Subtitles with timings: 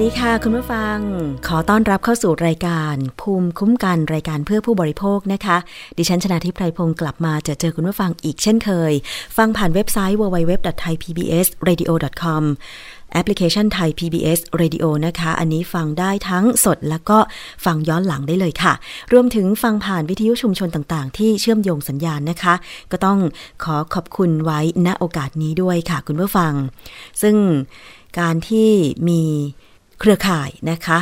[0.00, 0.96] ดีค่ะคุณผู้ฟัง
[1.48, 5.56] ขอต้อนรับเข้าสู่รายการ ภูมิคุ้มกันรายการเพื่อผู้บริโภคนะคะ
[5.98, 8.92] ดิฉันชนะทิพไพรพงศ์กลับมาจอเจอคุณผู้ฟังอีกเช่นเคย
[9.36, 12.42] ฟังผ่านเว็บไซต์ www.thaipbsradio.com
[13.12, 17.18] แอปพลิเคชันไทย PBS Radio นะคะ อันนี้ฟังได้ทั้งสดแล้วก็
[17.64, 18.72] ฟังย้อนหลังได้เลยค่ะ
[19.12, 22.54] รวมถึงฟังผ่านวิทยุชุมชนต่างๆ ที่เชื่อมโยงสัญญาณนะคะ
[22.92, 23.18] ก็ต้อง
[23.64, 26.52] ขอขอบคุณไว้ณโอกาสนี้ด้วยค่ะคุณผู้ฟัง
[27.22, 27.36] ซึ่ง
[28.18, 28.70] การที่
[29.10, 29.22] มี
[30.00, 30.98] เครือข่ายนะคะ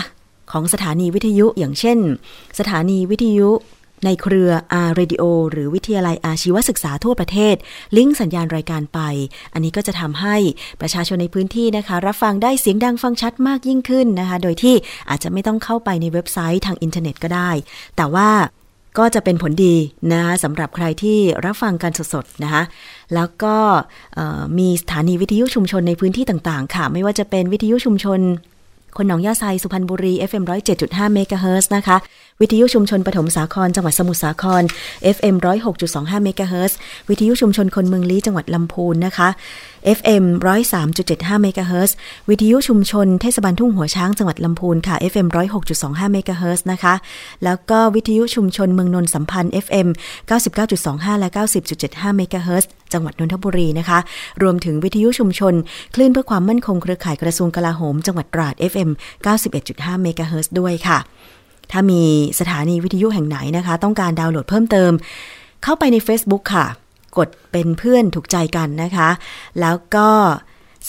[0.52, 1.98] ของสถานีวิทยุอย่างเช่น
[2.58, 3.50] สถานีวิทยุ
[4.04, 7.54] ในเครืออาร์เรดิโอหรือวิทยาลัยอาชีวศึกษาทั่วประเทศ
[7.96, 9.00] ลิงก์สัญญาณรายการไป
[9.52, 10.36] อันนี้ก็จะทำให้
[10.80, 14.74] ประชาชนในพื้นที่นะคะ รับฟังได้เสียงดังฟังชัดมากยิ่งขึ้นนะคะ โดยที่
[15.10, 17.50] อาจจะไม่ต้องเข้าไปในเว็บไซต์ทางอินเทอร์เน็ตก็ได้
[17.96, 18.28] แต่ว่า
[18.98, 19.76] ก็จะเป็นผลดี
[20.12, 22.62] นะคะสำหรับใครที่รับฟังกันสดๆนะคะ
[23.14, 23.56] แล้วก็
[24.58, 28.20] มีสถานีวิทยุชุมชนในพื้นที่ต่างๆ ค่ะ ไม่ว่าจะเป็นวิทยุชุมชน
[28.96, 30.44] คนหนองยาไซสุพรรณบุรี FM
[30.78, 31.96] 107.5เมกะเฮิรตซ์นะคะ
[32.42, 34.62] วิทยุชุมชนปฐมสาครจังหวัดสมุทรสาคร
[35.16, 35.36] FM
[35.80, 36.78] 106.25เมกะเฮิรตซ์
[37.08, 39.28] วิทยุชุมชนคนเมืองลี้จังหวัดลำพูนนะคะ
[39.98, 40.24] FM
[40.84, 41.96] 103.75เมกะเฮิรตซ์
[42.28, 45.26] วิทยุชุมชนเทศบาลทุ่งหัวช้างจังหวัดลำพูนค่ะ FM
[45.70, 46.94] 106.25เมกะเฮิรตซ์นะคะ
[47.44, 49.88] แล้วก็วิทยุชุมชนเมืองนนท์สัมพันธ์ FM
[50.54, 51.28] 99.25 และ
[51.74, 53.98] 90.75เมกะเฮิรตซ์จังหวัดนนทบุรีนะคะ
[54.42, 55.54] รวมถึงวิทยุชุมชน
[55.94, 58.90] คลื่นเพื่อความมั่นคงเครือข่ายกระทรวงกลาโหม จังหวัดตราด FM
[59.46, 61.00] 91.5เมกะเฮิร์ด้วยค่ะ
[61.72, 62.02] ถ้ามี
[62.40, 64.92] สถานีวิทยุแห่งไหนนะคะ ต้องการดาวน์โหลดเพิ่มเติม
[65.62, 66.66] เข้าไปใน Facebook ค่ะ
[67.16, 69.08] กดเป็นเพื่อนถูกใจกันนะคะ
[69.60, 70.08] แล้วก็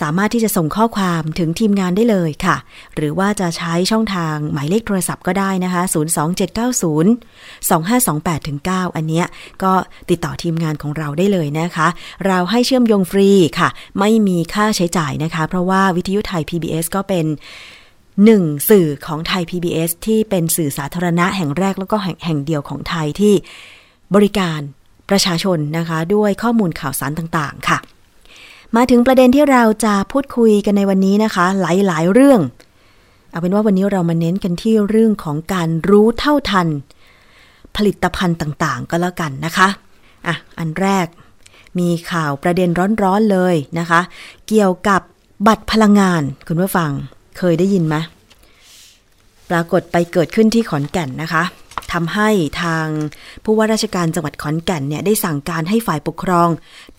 [0.01, 2.57] สามารถที่จะส่งข้อความถึงทีมงานได้เลยค่ะ
[2.95, 5.81] หรือว่าจะใช้ช่องทางหมายเลขโทรศัพท์ก็ได้นะคะ
[6.47, 9.25] 02790 2528 9 อันเนี้ย
[9.63, 9.73] ก็
[10.09, 11.87] ติดต่อทีมงานของเราได้เลยนะคะ
[12.27, 13.29] เราให้เชื่อมโยงฟรี
[13.59, 17.25] ค่ะ ไม่มีค่าใช้จ่ายนะคะ เพราะว่าวิทยุไทย PBS ก็เป็น
[18.25, 23.33] หนึ่งสื่อของไทย PBS ที่เป็นสื่อสาธารณะแห่งแรกแล้วก็แห่งหงเดียวของไทยที่
[24.15, 24.59] บริการ
[25.09, 27.77] ประชาชนนะคะ ด้วยข้อมูลข่าวสารต่างๆ ค่ะ
[28.75, 32.41] มาถึงประเด็นที่เราจะพูดคุยกันในวันนี้นะคะ หลายๆ เรื่อง
[33.29, 36.67] เอาเป็นว่าวันนี้เรามาเน้นกันที่เรื่องของการรู้เท่าทัน
[37.75, 39.67] ผลิตภัณฑ์ต่างๆ ก็แล้วกันนะคะ
[40.27, 41.07] อะอันแรก
[41.79, 42.69] มีข่าวประเด็น
[43.03, 44.01] ร้อนๆเลยนะคะ
[44.47, 45.01] เกี่ยวกับ
[45.47, 46.91] บัตรพลังงานคุณผู้ฟัง
[47.39, 47.95] เคยได้ยินไหม
[49.49, 51.43] ปรากฏไปเกิดขึ้นที่ขอนแก่นนะคะ
[51.91, 52.29] ทำให้
[52.61, 52.85] ทาง
[53.43, 56.49] ผู้ว่าราชการจังหวัดขอนแก่นเนี่ยได้สั่งการให้ฝ่ายปกครอง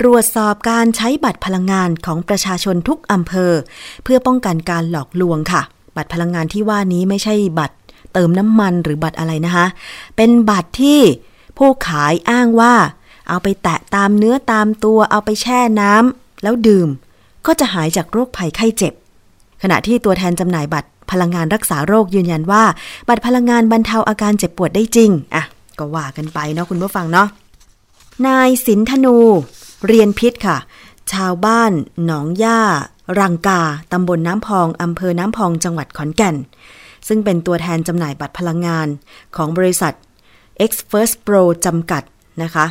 [0.00, 3.52] ตรวจสอบการใช้บัตรพลังงานของประชาชนทุกอำเภอ
[4.04, 5.62] เพื่อป้องกันการหลอกลวงค่ะ
[5.96, 7.76] บัตรพลังงานที่ว่านี้ไม่ใช่บัตร
[8.12, 9.66] เติมน้ำมันหรือบัตรอะไรนะคะ
[10.16, 11.00] เป็นบัตรที่
[11.58, 12.74] ผู้ขายอ้างว่า
[13.28, 16.88] เอาไปแตะตามเนื้อตามตัวเอาไปแช่น้ำแล้วดื่ม
[17.46, 18.94] ก็จะหายจากโรคภัยไข้เจ็บ
[19.62, 22.64] ขณะที่ตัวแทนจำหน่ายบัตรพลังงานรักษาโรคยืนยันว่า
[23.08, 25.44] บัตรพลังงานบรรเทาอาการเจ็บปวดได้จริง อะ
[25.78, 27.28] ก็ว่ากันไปเนาะคุณผู้ฟังเนาะ
[28.26, 29.16] นายสินธนู
[29.86, 30.56] เรียนพิษค่ะ
[31.12, 31.72] ชาวบ้าน
[32.04, 32.60] หนองย่า
[33.20, 33.62] รังกา
[33.92, 36.36] ตำบลน้ำพอง อำเภอน้ำพอง จังหวัดขอนแก่น
[37.08, 38.86] ซึ่งเป็นตัวแทนจำหน่ายบัตรพลังงาน
[39.36, 39.92] ของบริษัท
[40.68, 42.02] X First Pro จำกัด
[42.42, 42.66] นะคะ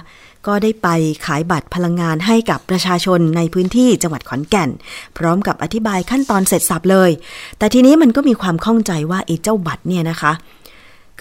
[0.49, 0.89] ก็ได้ไป
[1.25, 4.69] ขายบัตรพลังงานให้กับประชาชนในพื้นที่จังหวัดขอนแก่น
[5.17, 7.11] พร้อมกับอธิบายขั้นตอนเสร็จสับเลย
[7.57, 10.31] แต่ทีนี้มันก็มีความข้องใจว่าไอ้เจ้าบัตรเนี่ยนะคะ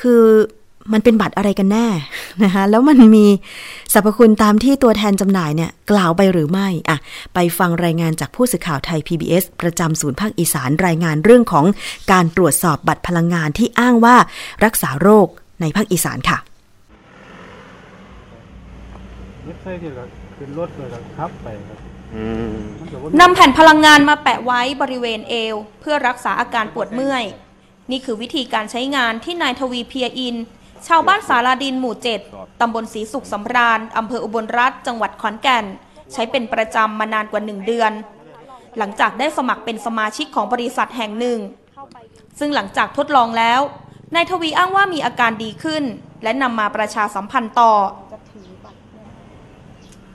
[0.01, 0.23] คือ
[0.93, 1.87] มันเป็นบัตรอะไรกันแน่
[2.45, 3.27] นะคะแล้วมันมี
[3.93, 6.99] สรรพคุณตามที่ตัวแทนจำหน่ายเนี่ยกล่าวไปหรือไม่อะ
[7.35, 11.65] ไปฟังรายงานจากผู้สื่อข่าวไทย PBS ประจำศูนย์ภาคอีสานรายงานเรื่องของ
[12.13, 14.17] การตรวจสอบบัตรพลังงานที่อ้างว่า
[14.65, 15.27] รักษาโรค
[15.61, 16.39] ในภาคอีสานค่ะ
[19.69, 20.05] ไม่ใช่ที่เรา
[20.37, 20.89] ขึ้นรถเลย
[21.19, 21.79] ครับไปครับ
[22.15, 27.25] อืมมันก็บ่นำแผ่นพลังงานมาแปะไว้บริเวณเอว เพื่อรักษาอาการปวดเมื่อย
[27.91, 30.37] นี่คือวิธีการใช้งานที่นายทวีเพียอิน
[30.87, 31.95] ชาวบ้านสาราดินหมู่
[32.27, 35.65] 7 ตำบลศรีสุขสำราญ อำเภออุบลรัฐ จังหวัดขอนแก่น
[36.13, 37.93] ใช้เป็นประจำมานานกว่า 1 เดือน
[38.79, 41.39] หลังจากได้สมัครเป็นสมาชิกของบริษัทแห่งหนึ่ง
[42.39, 43.61] ซึ่งหลังจากทดลองแล้ว
[44.15, 45.85] นายทวีอ้างว่ามีอาการดีขึ้น
[46.23, 47.73] และนำมาประชาสัมพันธ์ต่อ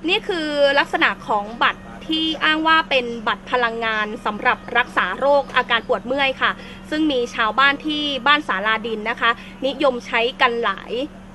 [0.09, 0.47] นี่คือ
[0.79, 6.51] ลักษณะของบัตรที่อ้างว่าเป็นบัตรพลังงานสำหรับรักษาโรคอาการปวดเมื่อยค่ะ
[6.89, 9.31] ซึ่งมีชาวบ้านที่บ้านสาลาดินนะคะ
[9.65, 10.91] นิยมใช้กันหลาย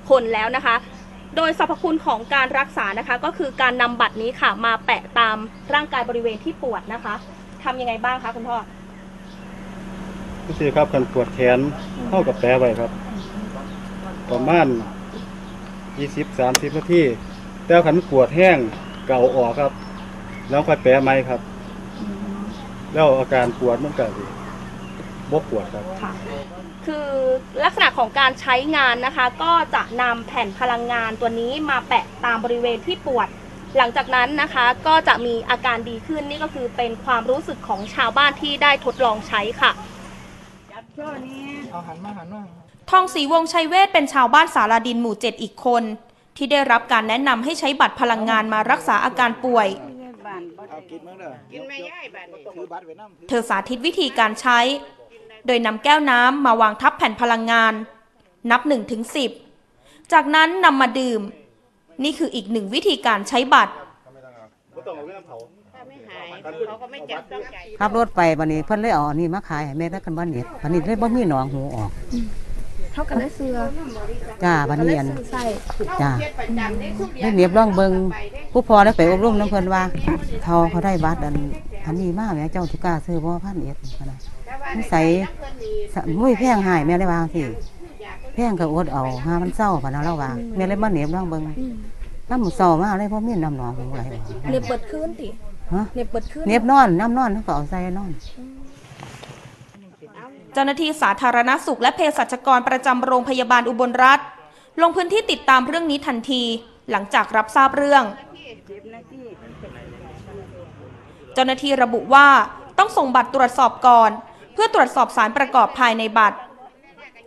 [0.09, 0.75] คนแล้วนะคะ
[1.35, 5.37] โดยสรรพคุณของการรักษานะคะ ก็คือการนำบัตรนี้ค่ะ มาแปะตาม
[5.73, 7.15] ร่างกายบริเวณที่ปวดนะคะ
[7.63, 8.57] ทำยังไงบ้างคะคุณพ่อ
[10.47, 11.59] ก็คือครับกันปวดแขน
[12.09, 12.91] เข้ากับแปรไว้ครับ
[14.31, 14.67] ประมาณ
[15.99, 17.01] ยี่สิบสามสิบนาที
[17.69, 18.57] แต่ขันปวดแห้ง
[19.07, 19.71] เก่าออกครับ
[20.49, 21.41] แล้วค่อยแปรไหมครับ
[22.93, 24.23] แล้วอาการปวดมันก็สิ
[25.31, 25.83] บกปวดครับ
[26.85, 27.07] คือ
[27.63, 33.27] ลักษณะของการใช้งานนะคะ ก็จะนำแผ่นพลังงานตัวนี้มาแปะตามบริเวณที่ปวด
[33.77, 39.71] หลังจากนั้นนะคะก็จะมีอาการดีขึ้นนี่ก็คือเป็นความรู้สึกของชาวบ้านที่ได้ทดลองใช้ค่ะ
[42.89, 45.83] ทองศรีวงศ์ชัยเวทเป็นชาวบ้านสาราดินหมู่เจ็ดอีกคน
[46.37, 49.67] ที่ได้รับการแนะนำให้ใช้บัตรพลังงานมารักษาอาการป่วย
[53.27, 54.59] เธอสาธิตวิธีการใช้
[55.45, 57.73] โดยนำแก้วน้ำมาวางทับแผ่นพลังงาน
[58.51, 59.03] นับ1ถึง
[59.57, 61.21] 10 จากนั้นนำมาดื่ม
[62.03, 63.73] นี่คืออีกหนึ่งวิธีการใช้บัตร
[67.79, 71.91] ขับรถไปบันนี้เพิ่นเลยเอาอันนี้มาขายให้แม่แล้วกันบ้านเน็ตบันนี้เลยบ่มีหนองหูออก
[72.93, 73.57] เท่ากันได้เสือ
[74.43, 75.43] จ้าบันนี้อันใส่
[76.01, 76.11] จ้า
[77.21, 77.93] ได้เนียบร่องเบิง
[78.51, 79.83] ผู้พอได้ไปอบรมน้ำเพิ่นว่า
[80.43, 81.35] เขาเขาได้บัตรอัน
[81.85, 84.17] อันนี้มาแม่เจ้าทุกล้าซื้อบ่พันเอ็ดพะนะ
[84.77, 85.05] นิสัย
[85.93, 87.41] สะมุ้ยแพงหายแม่ได้วางสิ
[88.33, 91.41] แพงก็อดเอาหามันเศร้าพะนะเราว่าแม่เลยมาเนียบร่องเบิง
[92.29, 95.27] น้ำหมูเศร้ามาเลยเพราะมีน้ำหนองหูไหลออกเน็บเปิดขึ้นติ
[95.73, 98.11] ฮะเน็บเปิดขึ้นเนียบนอนน้ำนอนเขาก็เอาใส่นอน
[100.53, 104.19] เจ้าหน้าที่สาธารณสุขและเภสัชกรประจำโรงพยาบาลอุบลรัฐ
[104.81, 106.43] ลงพื้นที่ติดตามเรื่องนี้ทันที
[106.91, 108.03] หลังจากรับทราบเรื่อง
[111.33, 112.27] เจ้าหน้าที่ระบุว่า
[112.79, 114.11] ต้องส่งบัตรตรวจสอบก่อน
[114.53, 116.37] เพื่อตรวจสอบสารประกอบภายในบัตร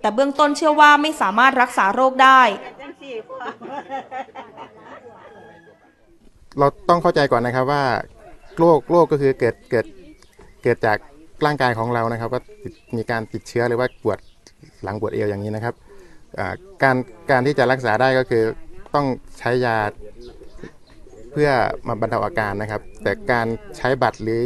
[0.00, 2.40] แต่เบื้องต้นเชื่อว่าไม่สามารถรักษาโรคได้
[6.58, 7.84] เราต้องเข้าใจก่อนนะครับว่า
[8.58, 9.86] โรคโรคก็คือเกิดเกิด
[10.62, 10.98] เกิดจาก
[11.46, 12.42] ร่างกายของเรานะครับว่า
[12.96, 14.18] มีการติดเชื้อหรือว่าปวด
[14.84, 15.74] หลังปวดเอวอย่างนี้นะครับ
[16.82, 16.96] การ
[17.30, 18.44] การที่จะรักษาได้ก็คือ
[18.94, 19.06] ต้อง
[19.38, 19.76] ใช้ยา
[21.32, 21.50] เพื่อ
[21.88, 23.46] มาบรรเทาอาการนะครับ แต่การ
[23.76, 24.40] ใช้บัตรหรือ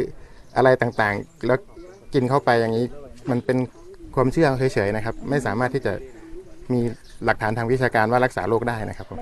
[0.55, 1.59] อะไรต่างๆ แล้ว
[2.13, 2.85] กินเข้าไปอย่างนี้
[3.29, 3.57] มันเป็น
[4.15, 5.93] ความเชื่อเฉยๆนะครับ ไม่สามารถที่จะ
[6.73, 6.79] มี
[7.25, 9.19] หลักฐานทางวิชาการว่ารักษาโรคได้นะครับผม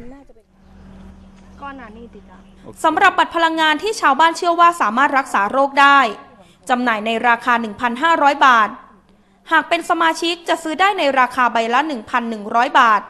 [2.86, 6.00] สำหรับบัตรพลังงานที่ชาวบ้านเชื่อว่าสามารถรักษาโรคได้
[6.70, 7.54] จำหน่ายในราคา
[8.00, 8.70] 1,500 บาท
[9.52, 11.80] หากเป็นสมาชิกจะซื้อได้ในราคาใบละ
[12.26, 13.02] 1,100 บาท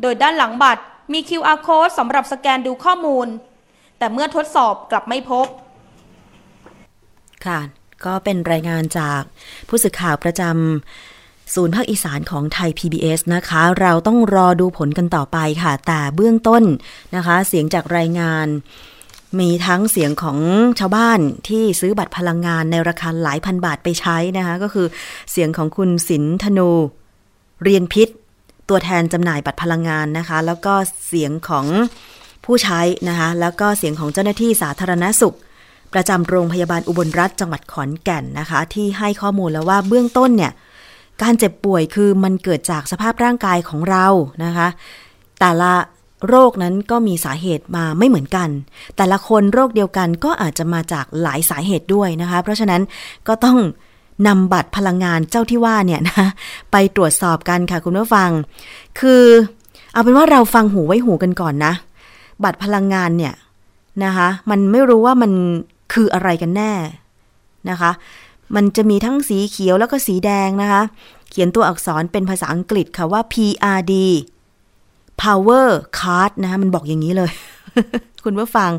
[0.00, 0.82] โดยด้านหลังบัตร
[1.12, 3.28] มี QR code สำหรับสแกนดูข้อมูล
[3.98, 5.46] แต่เมื่อทดสอบกลับไม่พบ
[7.46, 7.60] ค่ะ
[8.04, 9.22] ก็เป็นรายงานจาก
[9.68, 16.62] ผู้สื่อข่าวประจำศูนย์ภาคอีสานของไทย PBS นะคะ เราต้องรอดูผลกันต่อไปค่ะ แต่เบื้องต้น
[17.16, 18.46] นะคะ เสียงจากรายงาน
[19.40, 20.38] มีทั้งเสียงของ
[20.78, 24.86] ชาวบ้านที่ซื้อบัตรพลังงานในราคาหลายพันบาทไปใช้นะคะ ก็คือ
[25.30, 26.70] เสียงของคุณสินธนู
[27.62, 28.08] เรียนพิษ
[28.68, 30.74] ตัวแทนจำหน่ายบัตรพลังงานนะคะ แล้วก็
[31.06, 31.66] เสียงของ
[32.44, 35.36] ผู้ใช้นะคะ แล้วก็เสียงของเจ้าหน้าที่สาธารณสุข
[35.94, 40.52] ประจำโรงพยาบาลอุบลรัฐจังหวัดขอนแก่นนะคะ ที่ให้ข้อมูลแล้วว่าเบื้องต้นเนี่ย
[41.22, 44.06] การเจ็บป่วยคือมันเกิดจากสภาพร่างกายของเรา
[44.44, 44.68] นะคะ
[45.40, 45.72] แต่ละ
[46.28, 48.48] โรคนั้นก็มีสาเหตุมาไม่เหมือนกัน
[48.96, 52.82] แต่ละคนโรคเดียวกันก็อาจจะมาจากหลายสาเหตุด้วยนะคะ เพราะฉะนั้น
[53.28, 53.58] ก็ต้อง
[54.26, 56.26] นำบัตรพลังงานเจ้าที่ว่าเนี่ยนะ
[56.72, 58.30] ไปตรวจสอบกันค่ะคุณผู้ฟัง
[59.00, 59.24] คือ
[59.92, 61.72] เอาเป็นว่าเราฟังหูไว้หูกันก่อนนะ
[62.44, 63.34] บัตรพลังงานเนี่ย
[64.04, 65.32] นะคะมันไม่รู้ว่ามัน
[65.92, 66.72] คืออะไรกันแน่
[67.70, 67.90] นะคะ
[68.54, 70.82] มันจะมีทั้งสีเขียวแล้วก็สีแดงนะคะ
[71.30, 73.94] เขียนตัวอักษรเป็นภาษาอังกฤษค่ะว่า PRD
[75.22, 75.68] power
[75.98, 77.32] card นะคะมันบอกอย่างนี้เลย
[78.24, 78.70] คุณผู้ฟัง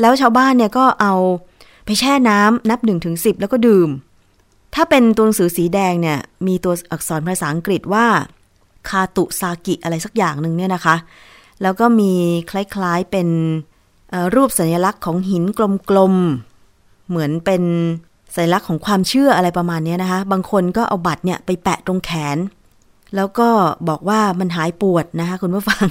[0.00, 1.14] แล้วชาวบ้านเนี่ยก็เอา
[1.84, 3.88] ไปแช่น้ำนับ1นถึงสิแล้วก็ดื่ม
[4.74, 8.06] ถ้าเป็นตัวหนังสือสีแดงเนี่ย มีตัวอักษรภาษาอังกฤษว่า
[8.88, 10.96] คาตุซากิอะไรสักอย่างหนึ่งเนี่ยนะคะ
[11.62, 12.12] แล้วก็มี
[12.50, 13.28] คล้ายๆเป็น
[14.34, 15.44] รูปสัญลักษณ์ของหิน
[15.90, 17.62] กลมๆ เหมือนเป็น
[18.34, 22.36] สัญลักษณ์ของความเชื่ออะไรประมาณนี้นะคะ บางคนก็เอาบัตรเนี่ยไปแปะตรงแขน
[23.16, 23.48] แล้วก็
[23.88, 25.86] บอกว่ามันหายปวดนะคะคุณผู้ฟัง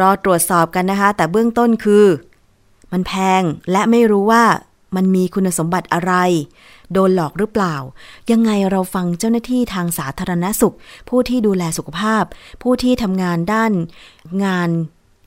[0.00, 2.04] รอตรวจสอบกันนะคะ แต่เบื้องต้นคือ
[2.92, 4.44] มันแพงและไม่รู้ว่า
[4.96, 6.12] มันมีคุณสมบัติอะไร
[6.92, 7.76] โดนหลอกหรือเปล่า
[8.30, 10.74] ยังไงเราฟังเจ้าหน้าที่ทางสาธารณสุข
[11.08, 12.24] ผู้ที่ดูแลสุขภาพ
[12.62, 13.72] ผู้ที่ทำงานด้าน
[14.44, 14.70] งาน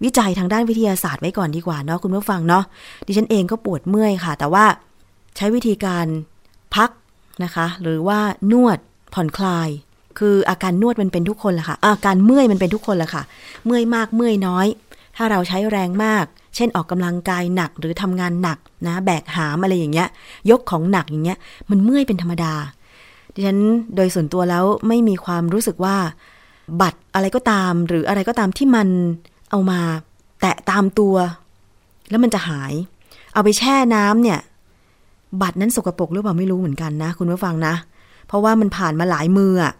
[0.04, 2.64] วิจัยทางด้านวิทยาศาสตร์ไว้ก่อนดีกว่าเนาะคุณผู้ฟังเนาะ
[3.06, 4.66] ดิฉันเองก็ปวดเมื่อยค่ะ แต่ว่า
[5.36, 6.06] ใช้วิธีการ
[6.76, 6.90] พัก
[7.44, 8.20] นะคะ หรือว่า
[8.52, 8.78] นวด
[9.14, 9.70] ผ่อนคลาย
[10.20, 13.24] คืออาการนวดมันเป็นทุกคนแหละค่ะ อาการเมื่อยมันเป็นทุกคนแหละค่ะ
[13.65, 14.67] เมื่อยมากเมื่อยน้อย
[15.15, 20.08] ถ้าเราใช้แรงมาก เช่นออกกำลังกายหนักหรือทำงานหนักนะ แบกหามอะไรอย่างเงี้ย
[20.51, 21.38] ยกของหนักอย่างเงี้ย
[21.70, 22.53] มันเมื่อยเป็นธรรมดา
[23.34, 23.60] ดิฉัน
[23.96, 25.96] โดยส่วนตัวแล้วไม่มีความรู้สึกว่า
[26.82, 28.88] บัตรอะไรก็ตาม หรืออะไรก็ตามที่มัน
[29.51, 29.79] เอามา
[30.41, 31.15] แตะตามตัว
[32.10, 32.74] แล้วมันจะหาย
[33.34, 34.39] เอาไปแช่น้ำเนี่ย
[35.41, 37.74] บัตรนั้นสกปรกหรือเปล่าไม่รู้เหมือนกันนะ คุณผู้ฟังนะ
[38.27, 39.74] เพราะว่ามันผ่านมาหลายมืออะ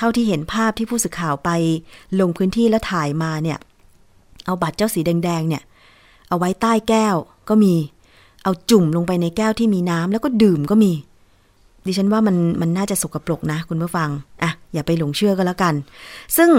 [0.00, 1.50] เท่าที่เห็นภาพที่ผู้สื่อข่าวไป
[2.20, 3.58] ลงพื้นที่แล้วถ่ายมาเนี่ย
[4.46, 5.62] เอาบัตรเจ้าสีแดงๆเนี่ย
[6.28, 7.16] เอาไว้ใต้แก้ว
[7.48, 7.74] ก็มี
[8.44, 10.92] เอาจุ่มลงไปในแก้วที่มีน้ำแล้วก็ดื่มก็มี
[11.86, 14.10] ดิฉันว่ามันมันน่าจะสกปรกนะ คุณผู้ฟัง
[14.42, 15.74] อะ อย่าไปหลงเชื่อก็แล้วกัน
[16.36, 16.50] ซึ่ง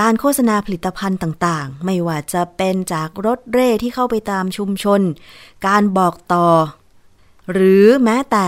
[0.00, 5.00] การโฆษณาผลิตภัณฑ์ต่างๆ ไม่ว่าจะเป็นจากรถเร่ที่เข้าไปตามชุมชน
[5.66, 6.46] การบอกต่อ
[7.52, 8.46] หรือแม้แต่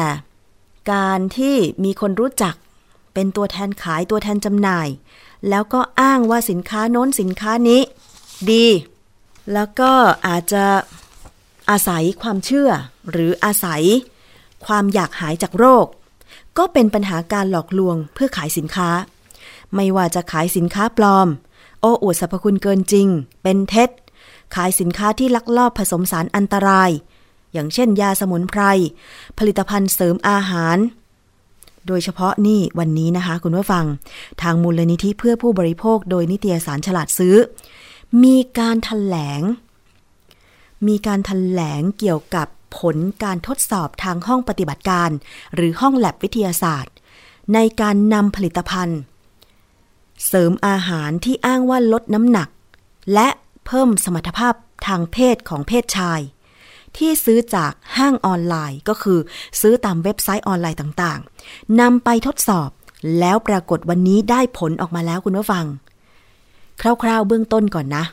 [0.92, 2.54] การที่มีคนรู้จัก
[3.14, 4.88] เป็นตัวแทนขายตัวแทนจำหน่าย
[5.49, 7.81] แล้วก็อ้างว่าสินค้าโน้นสินค้านี้
[8.50, 8.66] ดี
[9.52, 9.92] แล้วก็
[10.26, 10.64] อาจจะ
[11.71, 12.71] อาศัยความเชื่อ
[13.11, 13.83] หรืออาศัย
[14.66, 15.87] ความอยากหายจากโรค
[16.59, 18.90] ก็เป็นปัญหาการหลอกลวงเพื่อขายสินค้า
[19.75, 21.28] ไม่ว่าจะขายสินค้าปลอม
[21.81, 23.09] โอ้อวดสรรพคุณเกินจริง
[23.42, 23.90] เป็นเท็จ
[24.54, 26.90] ขายสินค้าที่ลักลอบผสมสารอันตราย
[27.52, 28.62] อย่างเช่นยาสมุนไพร
[29.38, 30.76] ผลิตภัณฑ์เสริมอาหาร
[31.86, 33.84] โดยเฉพาะนี่วันนี้นะคะ คุณผู้ฟัง
[34.42, 37.36] ทางมูลนิธิเพื่อผู้บริโภคโดยนิตยสารฉลาดซื้อ
[38.24, 39.42] มีการถแถลง
[40.88, 42.46] มีการถแถลงเกี่ยวกับ
[42.78, 45.10] ผลการทดสอบทางห้องปฏิบัติการ
[45.54, 46.94] หรือห้องแลบวิทยาศาสตร์
[47.54, 49.00] ในการนำผลิตภัณฑ์
[50.26, 52.48] เสริมอาหารที่อ้างว่าลดน้ำหนัก
[53.14, 53.28] และ
[53.66, 54.54] เพิ่มสมรรถภาพ
[54.86, 56.20] ทางเพศของเพศชาย
[56.99, 59.18] ที่ซื้อจากห้างออนไลน์ ก็คือ
[59.61, 62.70] ซื้อตามเว็บไซต์ออนไลน์ต่างๆนำไปทดสอบ
[63.18, 65.64] แล้วปรากฏวันนี้ได้ผลออกมาแล้วคุณผู้ฟัง
[66.80, 68.04] คร่าวๆเบื้องต้นก่อนนะ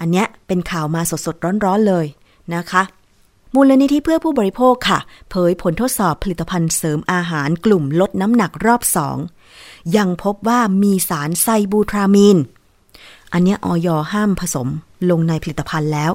[0.00, 2.06] อันเนี้ยเป็นข่าวมาสดๆร้อนๆเลย
[2.54, 2.82] นะคะ
[3.54, 4.98] มูลนิธิเพื่อผู้บริโภคค่ะ
[5.30, 9.16] เผยผลทดสอบผลิตภัณฑ์เสริมอาหารกลุ่มลดน้ำหนักรอบสอง
[9.96, 12.36] ยังพบว่ามีสารไซบูทรามีน
[13.32, 13.88] อันนี้อย.
[14.12, 14.68] ห้ามผสม
[15.10, 16.12] ลงในผลิตภัณฑ์แล้ว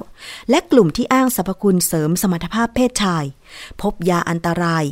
[0.50, 3.24] และกลุ่มที่อ้างสรรพคุณเสริมสมรรถภาพเพศชาย
[3.80, 4.84] พบยาอันตราย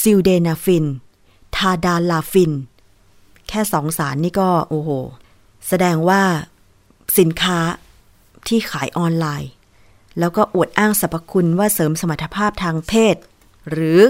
[0.00, 0.86] ซิลเดนาฟิล
[1.56, 2.52] ทาดาลาฟิน
[3.48, 4.90] แค่สองสารนี่ก็โอ้โห
[5.68, 6.22] แสดงว่า
[7.18, 7.58] สินค้า
[8.48, 9.50] ที่ขายออนไลน์
[10.18, 13.16] แล้วก็อวดอ้างสรรพคุณว่าเสริมสมรรถภาพทางเพศ
[13.70, 14.00] หรือ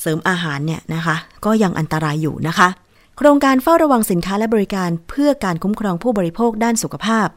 [0.00, 2.68] เสริมอาหารเนี่ยนะคะ ก็ยังอันตรายอยู่นะคะ
[3.16, 7.28] โครงการเฝ้าระวังสินค้าและบริการเพื่อการคุ้มครองผู้บริโภคด้านสุขภาพ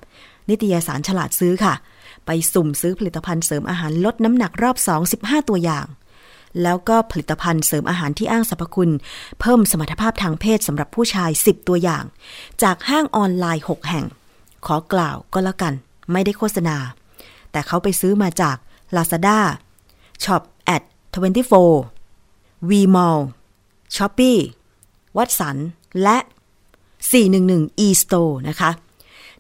[0.50, 1.74] นิตยสารฉลาดซื้อค่ะ
[2.26, 5.86] ไปสุ่มซื้อผลิตภัณฑ์เสริมอาหารลดน้ำหนักรอบ 2 15 ตัวอย่าง
[6.64, 8.94] แล้วก็ผลิตภัณฑ์เสริมอาหารที่อ้างสรรพคุณ
[9.40, 12.04] เพิ่มสมรรถภาพทางเพศสำหรับผู้ชาย 10 ตัวอย่าง
[12.64, 14.06] จากห้างออนไลน์ 6 แห่ง
[14.66, 15.74] ขอกล่าวก็แล้วกัน
[16.12, 16.78] ไม่ได้โฆษณา
[17.52, 18.58] แต่เขาไปซื้อมาจาก
[18.96, 19.40] Lazada
[20.24, 20.44] Shop
[20.76, 20.84] at
[21.96, 23.20] 24 Vmall
[23.96, 24.40] Shopee
[25.18, 25.58] วัดสัน
[26.04, 26.18] และ
[27.22, 28.72] 411 e-store นะคะ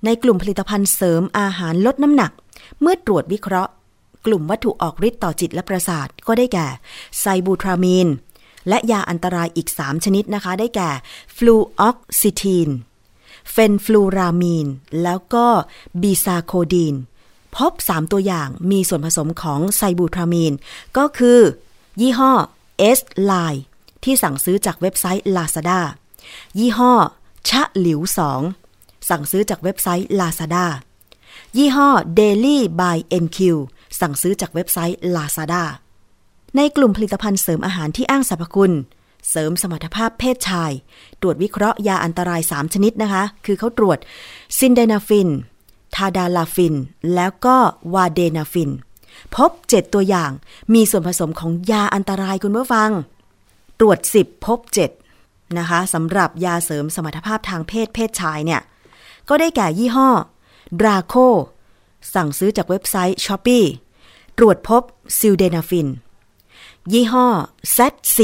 [0.05, 2.31] ในกลุ่มผลิตภัณฑ์เสริมอาหารลดน้ำหนัก
[2.81, 3.71] เมื่อตรวจวิเคราะห์
[4.25, 6.67] กลุ่มวัตถุออกฤทธิ์ต่อจิตและประสาท ก็ได้แก่
[7.19, 8.07] ไซบูทรามีน
[8.69, 10.89] และยาอันตรายอีก 3 ชนิดนะคะ ได้แก่
[11.35, 12.69] ฟลูออกซิทีน
[13.51, 14.67] เฟนฟลูรามีน
[15.03, 15.45] แล้วก็
[16.01, 16.95] บีซาโคดีน
[17.55, 20.53] พบ 3 ตัวอย่างมีส่วนผสมของไซบูทรามีน
[20.97, 21.39] ก็คือ
[22.01, 22.33] ยี่ห้อ
[22.97, 22.99] S
[23.31, 23.61] Line
[24.03, 25.79] ที่สั่งซื้อจากเว็บไซต์ Lazada
[26.59, 26.93] ยี่ห้อ
[27.49, 27.99] ชะหลิว
[28.53, 30.65] 2 สั่งซื้อจากเว็บไซต์ Lazada
[31.57, 31.89] ยี่ห้อ
[32.19, 33.39] Daily by NQ
[33.99, 35.63] สั่งซื้อจากเว็บไซต์ Lazada
[36.55, 38.73] ในกลุ่มผลิตภัณฑ์เสริมอาหารที่อ้างสรรพคุณ
[39.29, 40.71] เสริมสมรรถภาพเพศชาย
[41.21, 43.97] ตรวจวิเคราะห์ยาอันตราย 3 ชนิดนะคะ คือเขาตรวจ
[44.57, 45.29] ซิลเดนาฟิล
[45.95, 46.75] ทาดาลาฟิล
[47.15, 47.57] แล้วก็
[47.93, 48.71] วาร์เดนาฟิล
[49.35, 50.31] พบ 7 ตัวอย่าง
[50.73, 52.89] มีส่วนผสมของยาอันตรายคุณผู้ฟัง
[53.79, 54.59] ตรวจ 10 พบ
[55.07, 58.61] 7 นะคะสำหรับยาเสริมสมรรถภาพทางเพศเพศชายเนี่ย
[59.29, 60.09] ก็ได้แก่ยี่ห้อ
[60.79, 61.15] Draco
[62.13, 63.63] สั่งซื้อจากเว็บไซต์ Shopee
[64.37, 64.81] ตรวจพบ
[65.19, 65.87] ซิลเดนาฟิล
[66.93, 67.27] ยี่ห้อ
[67.75, 68.19] Z4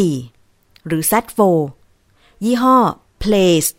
[0.88, 1.42] หรือ Z4
[2.46, 2.78] ยี่ห้อ
[3.24, 3.70] Place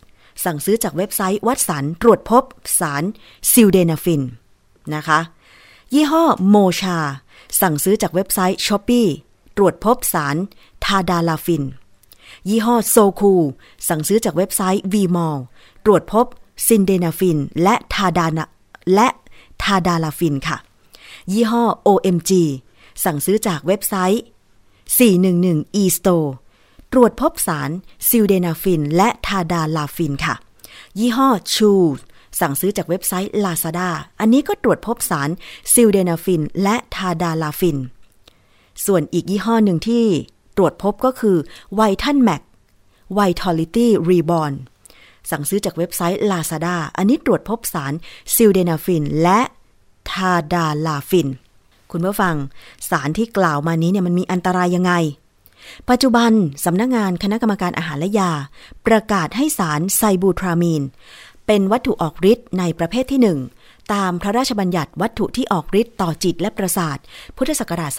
[0.43, 2.43] สั่งซื้อจากเว็บไซต์ Watsons ตรวจพบ
[2.79, 3.03] สาร
[3.51, 4.21] ซิลเดนาฟิล
[4.95, 5.19] นะคะ
[5.93, 6.99] ยี่ห้อโมชา
[7.61, 9.07] สั่งซื้อจากเว็บไซต์ Shopee
[9.57, 10.35] ตรวจพบสาร
[10.85, 11.63] ทาดาลาฟิล
[12.49, 13.33] ยี่ห้อโซคู
[13.87, 15.39] สั่งซื้อจากเว็บไซต์ Vmall
[15.85, 16.25] ตรวจพบ
[16.67, 18.25] ซิลเดนาฟิล และทาดา
[18.95, 19.07] และ
[19.63, 20.57] ทาดาลาฟิลค่ะ
[21.31, 22.31] ยี่ห้อ OMG
[23.03, 24.23] สั่งซื้อจากเว็บไซต์
[25.01, 26.27] 411estore
[26.91, 27.69] ตรวจพบสาร
[28.09, 30.35] ซิลเดนาฟิล และทาดาลาฟิลค่ะ
[30.99, 31.71] ยี่ห้อชู
[32.39, 33.89] สั่งซื้อจากเว็บไซต์ Lazada
[34.19, 35.29] อันนี้ก็ตรวจพบสาร
[35.73, 37.77] ซิลเดนาฟิล และทาดาลาฟิล
[38.85, 40.05] ส่วนอีกยี่ห้อหนึ่งที่
[40.57, 41.37] ตรวจพบก็คือ
[41.75, 42.41] ไวทันแม็ก
[43.17, 44.53] Vitality Reborn
[45.29, 47.93] สั่งซื้อจากเว็บไซต์ Lazada อันนี้ตรวจพบสาร
[48.35, 49.39] ซิลเดนาฟิล และ
[50.11, 51.27] ทาดาลาฟิล
[51.91, 52.35] คุณผู้ฟัง
[52.89, 54.93] สารที่กล่าวมานี้เนี่ยมันมีอันตรายยังไง
[55.89, 56.31] ปัจจุบัน
[56.65, 58.31] สำนักงานคณะกรรมการอาหารและยา
[58.87, 60.83] ประกาศให้สารไซบูทรามีน
[61.47, 66.97] เป็นวัตถุออกฤทธิ์ในประเภทที่ 1 ตามพระราชบัญญัติวัตถุที่ออกฤทธิ์ต่อจิตและประสาท
[67.37, 67.91] พุทธศักราช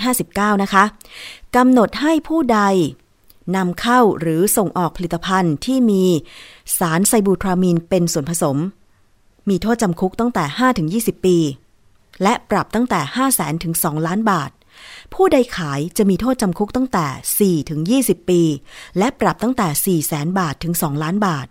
[0.00, 0.84] 2559 นะคะ
[1.56, 2.60] กำหนดให้ผู้ใด
[3.56, 6.04] นำเข้าหรือส่งออกผลิตภัณฑ์ที่มี
[6.78, 8.56] สารไซบูทรามีนเป็นส่วนผสม
[9.48, 10.44] มีโทษจำคุกตั้งแต่
[11.00, 11.38] 5-20 ปี
[12.22, 14.50] และปรับตั้งแต่ 5 0 0แสนถึง 2 ล้านบาท
[15.14, 18.42] ผู้ใดขายจะมีโทษจำคุกตั้งแต่4ถึง20 ปี
[18.98, 21.46] และปรับตั้งแต่ 4 0 0แสนบาทถึง 2 ล้านบาท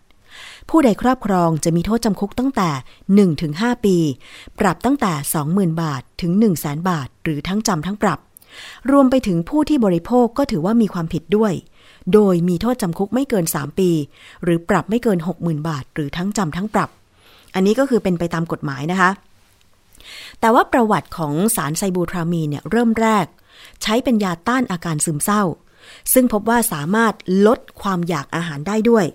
[0.69, 2.69] ผู้ใดครอบครองจะมีโทษจำคุกตั้งแต่
[3.07, 3.97] 1ถึง5ปี
[4.59, 5.13] ปรับตั้งแต่
[5.47, 8.19] 20,000 บาทถึง 1 0 0 0 0แสนบาท หรือทั้งจำทั้งปรับ
[8.91, 11.53] รวมไปถึงผู้ที่บริโภคก็ถือว่ามีความผิดด้วย
[12.13, 13.89] โดยมีโทษจำคุกไม่เกิน 3 ปี
[14.43, 16.89] หรือปรับไม่เกิน 60,000 บาท หรือทั้งจำทั้งปรับ
[17.53, 19.11] อันนี้ก็คือเป็นไปตามกฎหมายนะคะ
[20.39, 23.25] แต่ว่าประวัติของสารไซบูทรามีนเนี่ยเริ่มแรก
[23.81, 25.43] ใช้เป็นยาต้านอาการซึมเศร้า
[26.13, 27.13] ซึ่งพบว่าสามารถ
[27.47, 29.05] ลดความอยากอาหารได้ด้วย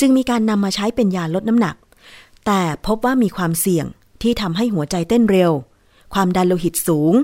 [0.00, 1.76] จึงมีการนำมาใช้เป็นยาลดน้ำหนัก
[2.46, 3.86] แต่พบว่ามีความเสี่ยง
[4.22, 5.52] ที่ทำให้หัวใจเต้นเร็ว
[6.14, 7.14] ความดันโลหิตสูง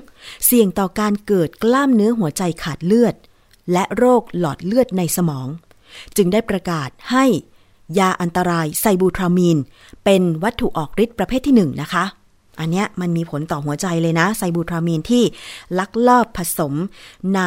[0.46, 3.14] เสี่ยงต่อการเกิดกล้ามเนื้อหัวใจขาดเลือด
[3.72, 5.48] และโรคหลอดเลือดในสมอง
[6.16, 7.24] จึงได้ประกาศให้
[7.98, 9.58] ยาอันตรายไซบูทรามีน
[10.04, 12.04] เป็นวัตถุออกฤทธิ์ประเภทที่หนึ่งนะคะ
[12.60, 15.24] อันเนี้ยมันมีผลต่อหัวใจเลยนะ ไซบูทรามีนที่
[15.78, 16.74] ลักลอบผสม
[17.36, 17.40] ใน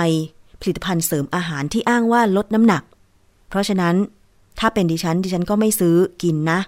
[0.61, 2.83] ผลิตภัณฑ์เสริมอาหารที่อ้างว่าลดน้ำหนัก
[3.49, 3.95] เพราะฉะนั้น
[4.61, 6.59] ถ้าเป็นดิฉันดิฉันก็ไม่ซื้อกินนะ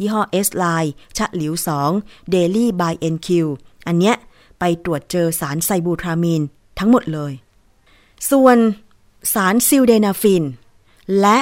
[0.00, 1.52] ยี่ห้อ S Line ชะหลิว
[1.92, 3.28] 2 Daily by NQ
[3.86, 4.16] อันเนี้ย
[4.58, 6.42] ไปตรวจเจอสารไซบูทรามีน
[6.78, 7.32] ทั้งหมดเลย
[8.30, 8.56] ส่วน
[9.34, 10.44] สารซิลเดนาฟิล
[11.20, 11.38] และ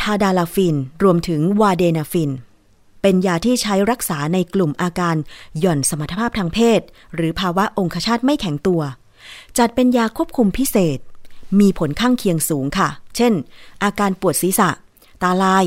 [0.00, 2.30] ทาดาลาฟิล รวมถึงวาร์เดนาฟิล
[3.02, 5.16] เป็นยาที่ใช้รักษาในกลุ่มอาการ
[5.60, 6.80] หย่อนสมรรถภาพทางเพศ
[7.14, 8.82] หรือภาวะองคชาตไม่แข็งตัว
[9.58, 10.98] จัดเป็นยาควบคุมพิเศษ
[11.60, 13.32] มีผลข้างเคียงสูงค่ะ เช่น
[13.84, 14.68] อาการปวดศีรษะ
[15.22, 15.66] ตาลาย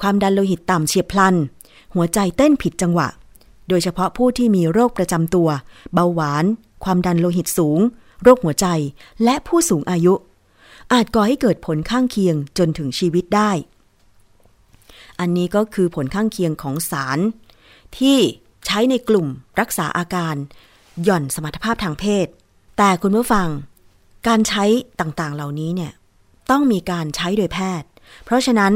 [0.00, 1.34] ความดันโลหิตต่ำเฉียบพลัน
[1.94, 3.08] หัวใจเต้นผิดจังหวะ
[3.68, 5.48] โดยเฉพาะผู้ที่มีโรคประจำตัว
[5.94, 6.44] เบาหวาน
[6.84, 7.80] ความดันโลหิตสูง
[8.22, 8.66] โรคหัวใจ
[9.24, 10.14] และผู้สูงอายุ
[10.92, 13.50] อาจก่อให้เกิดผลข้างเคียงจนถึงชีวิตได้
[15.20, 17.18] อันนี้ก็คือผลข้างเคียงของสาร
[17.98, 18.18] ที่
[18.66, 19.26] ใช้ในกลุ่ม
[19.60, 20.34] รักษาอาการ
[21.02, 22.26] หย่อนสมรรถภาพทางเพศ
[22.78, 23.48] แต่คุณผู้ฟัง
[24.28, 24.64] การใช้
[25.00, 25.92] ต่างๆเหล่านี้เนี่ย
[26.50, 27.88] ต้องมีการใช้โดยแพทย์
[28.26, 28.72] เพราะฉะนั้น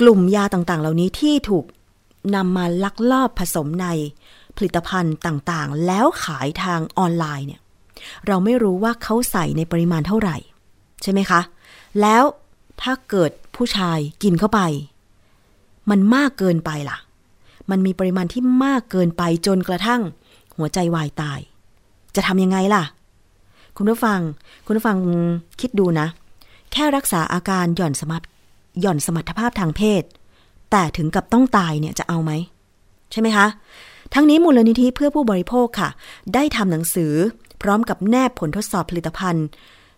[0.00, 1.64] กลุ่มยาต่างๆ เหล่านี้ที่ถูก
[2.34, 3.86] นำมาลักลอบผสมใน
[4.56, 7.60] ผลิตภัณฑ์ต่างๆ แล้วขายทางออนไลน์เนี่ย
[8.26, 10.36] เราไม่รู้ว่าเขาใส่ในปริมาณเท่าไหร่
[11.02, 11.40] ใช่ไหมคะ
[12.00, 12.22] แล้ว
[12.82, 14.60] ถ้าเกิดผู้ชายกินเข้าไป
[15.90, 16.98] มันมากเกินไปล่ะ
[17.70, 20.02] มันมีปริมาณที่มากเกินไปจนกระทั่ง
[20.56, 21.40] หัวใจวายตาย
[22.16, 22.84] จะทำยังไงล่ะ
[23.76, 24.20] คุณผู้ฟัง
[24.66, 24.96] คุณผู้ฟัง
[25.60, 26.06] คิดดูนะ
[26.72, 28.24] แค่รักษาอาการหย่อนสมรรถ
[28.80, 30.02] หย่อนสมรรถภาพทางเพศ
[30.70, 32.32] แต่ถึงกับต้องตายเนี่ยจะเอาไหม
[33.12, 33.46] ใช่ไหมคะ
[34.14, 35.90] ทั้งนี้มูลนิธิเพื่อผู้บริโภคค่ะ
[36.34, 37.12] ได้ทำหนังสือ
[37.62, 39.46] พร้อมกับแนบผลทดสอบผลิตภัณฑ์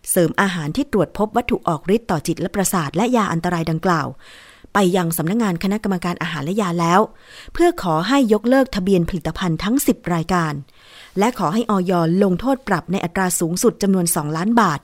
[0.09, 4.07] เสริมอาหารที่ตรวจพบวัตถุออกฤทธิ์ต่อจิตและประสาทและยาอันตรายดังกล่าว
[4.73, 6.99] ไปยังสำนักงงานคณะกรรมการอาหารและยาแล้ว
[7.53, 10.53] เพื่อขอให้ยกเลิกทะเบียนผลิตภัณฑ์ทั้ง 10 รายการ
[11.19, 11.91] และขอให้ออย
[12.23, 14.79] ลงโทษปรับในอัตราสูงสุดจำนวน 2 ล้านบาท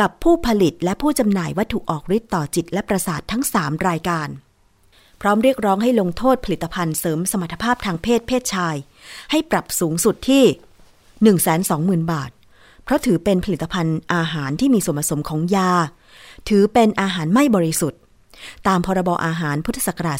[0.00, 4.28] กับผู้ผลิตและผู้จำหน่ายวัตถุออกฤทธิ์ต่อจิตและประสาททั้ง 3 รายการ
[5.20, 8.76] พร้อมเรียกร้องให้ลงโทษผลิตภัณฑ์เสริมสมรรถภาพทางเพศเพศชาย
[9.30, 10.44] ให้ปรับสูงสุดที่
[12.04, 12.30] 120,000 บาท
[12.84, 15.72] เพราะถือเป็นผลิตภัณฑ์อาหารที่มีส่วนผสมของยา
[16.48, 18.00] ถือเป็นอาหารไม่บริสุทธิ์
[18.68, 20.18] ตามพรบอาหารพุทธศักราช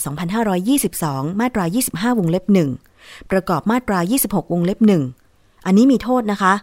[0.68, 2.44] 2522 มาตรา 25 วงเล็บ
[2.88, 6.54] 1 ประกอบมาตรา 26 วงเล็บ 1 อันนี้มีโทษนะคะ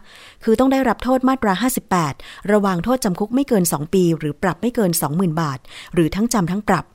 [0.44, 1.54] คือต้องได้รับโทษมาตรา
[2.02, 5.60] 58 ระวางโทษจำคุกไม่เกิน 2 ปี หรือปรับไม่เกิน 20,000 บาท
[5.94, 6.86] หรือทั้งจำทั้งปรับ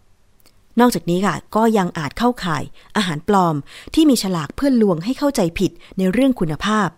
[0.81, 2.63] นอกจากนี้ค่ะ ก็ยังอาจเข้าข่าย
[2.97, 3.55] อาหารปลอม
[3.95, 6.89] ที่มีฉลากเพื่อลวงให้เข้าใจผิดในเรื่องคุณภาพ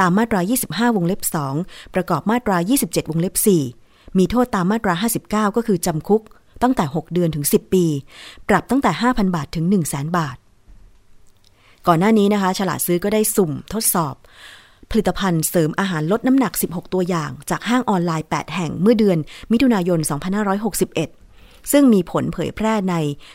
[0.00, 1.20] ตามมาตรา 25 วงเล็บ
[1.58, 3.34] 2 ประกอบมาตรา 27 วงเล็บ
[3.76, 6.22] 4 มีโทษตามมาตรา 59 ก็คือจำคุก
[6.62, 7.84] ตั้งแต่ 6 เดือนถึง 10 ปี
[8.48, 10.36] ปรับตั้งแต่ 5,000 บาทถึง 1 0 0 0 0 0บาท
[11.86, 14.14] ก่อนหน้านี้นะคะ ฉลาดซื้อก็ได้สุ่มทดสอบ
[14.90, 19.18] ผลิตภัณฑ์เสริมอาหารลดน้ำหนัก 16 ตัวอย่าง จากห้างออนไลน์ 8 แห่งเมื่อเดือน
[19.52, 19.98] มิถุนายน
[20.84, 22.94] 2561 ซึ่งมีผลเผยแพร่ใน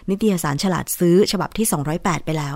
[0.09, 2.55] นิตยสารฉลาดซื้อฉบับที่ 208 ไปแล้ว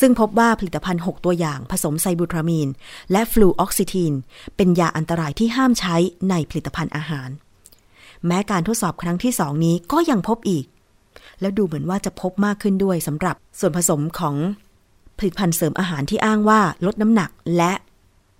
[0.00, 2.68] ซึ่งพบว่าผลิตภัณฑ์ 6 ตัวอย่างผสมไซบูทรามีน
[3.12, 4.12] และฟลูออกซิทีน
[4.56, 5.96] เป็นยาอันตรายที่ห้ามใช้
[6.30, 7.28] ในผลิตภัณฑ์อาหาร
[8.26, 10.64] แม้การทดสอบครั้งที่2นี้ก็ยังพบอีก
[11.40, 14.34] แล้วดูเหมือนว่าจะพบมากขึ้นด้วยสำหรับส่วนผสมของ
[15.18, 17.72] ผลิตภัณฑ์เสริมอาหารที่อ้างว่าลดน้ำหนักและ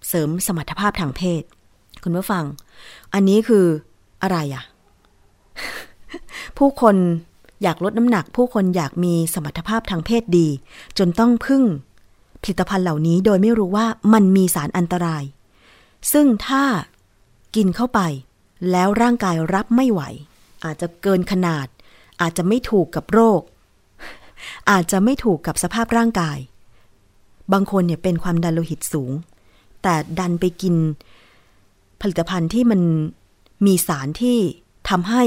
[0.09, 1.43] เสริมสมรรถภาพทางเพศ
[2.03, 2.45] คุณผู้ฟัง
[3.15, 3.65] อันนี้คือ
[4.23, 4.65] อะไรอะ
[6.59, 6.97] ผู้คน
[7.63, 10.49] อยากลดน้ำหนัก ผู้คนอยากมีสมรรถภาพทางเพศดี
[10.99, 11.63] จนต้องพึ่ง
[12.43, 15.25] ผลิตภัณฑ์เหล่านี้โดยไม่รู้ว่ามันมีสารอันตราย
[16.13, 16.65] ซึ่งถ้า
[17.57, 18.01] กินเข้าไป
[18.71, 20.03] แล้วร่างกายรับไม่ไหว
[20.65, 21.67] อาจจะเกินขนาด
[22.21, 23.41] อาจจะไม่ถูกกับโรค
[24.71, 26.39] อาจจะไม่ถูกกับสภาพร่างกาย
[27.53, 29.13] บางคนเนี่ยเป็นความดันโลหิตสูง
[29.83, 30.75] แต่ดันไปกิน
[32.01, 32.81] ผลิตภัณฑ์ที่มัน
[33.67, 34.39] มีสารที่
[34.89, 35.23] ทำให้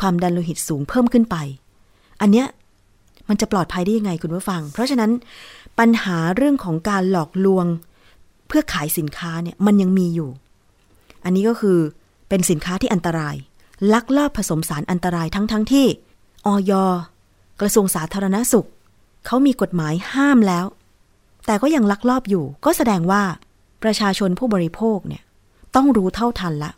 [0.00, 1.36] ความดันโลหิตสูงเพิ่มขึ้นไป
[2.20, 2.46] อันเนี้ย
[3.28, 5.10] มันจะปลอดภัยได้ยังไงคุณผู้ฟัง เพราะฉะนั้น
[5.78, 7.66] ปัญหาเรื่องของการหลอกลวง
[8.48, 10.30] เพื่อขายสินค้าเนี่ยมันยังมีอยู่
[11.24, 11.78] อันนี้ก็คือ
[12.28, 13.36] เป็นสินค้าที่อันตราย
[13.92, 15.86] ลักลอบผสมสารอันตรายทั้งๆทที่
[16.46, 16.72] ออย
[17.60, 18.68] กระทรวงสาธารณสุข
[19.26, 20.66] เขามีกฎหมายห้ามแล้ว
[21.46, 23.22] แต่ก็ยังลักลอบอยู่ ก็แสดงว่า
[23.82, 25.22] ประชาชนผู้บริโภคเนี่ย
[25.74, 26.72] ต้องรู้เท่าทันละ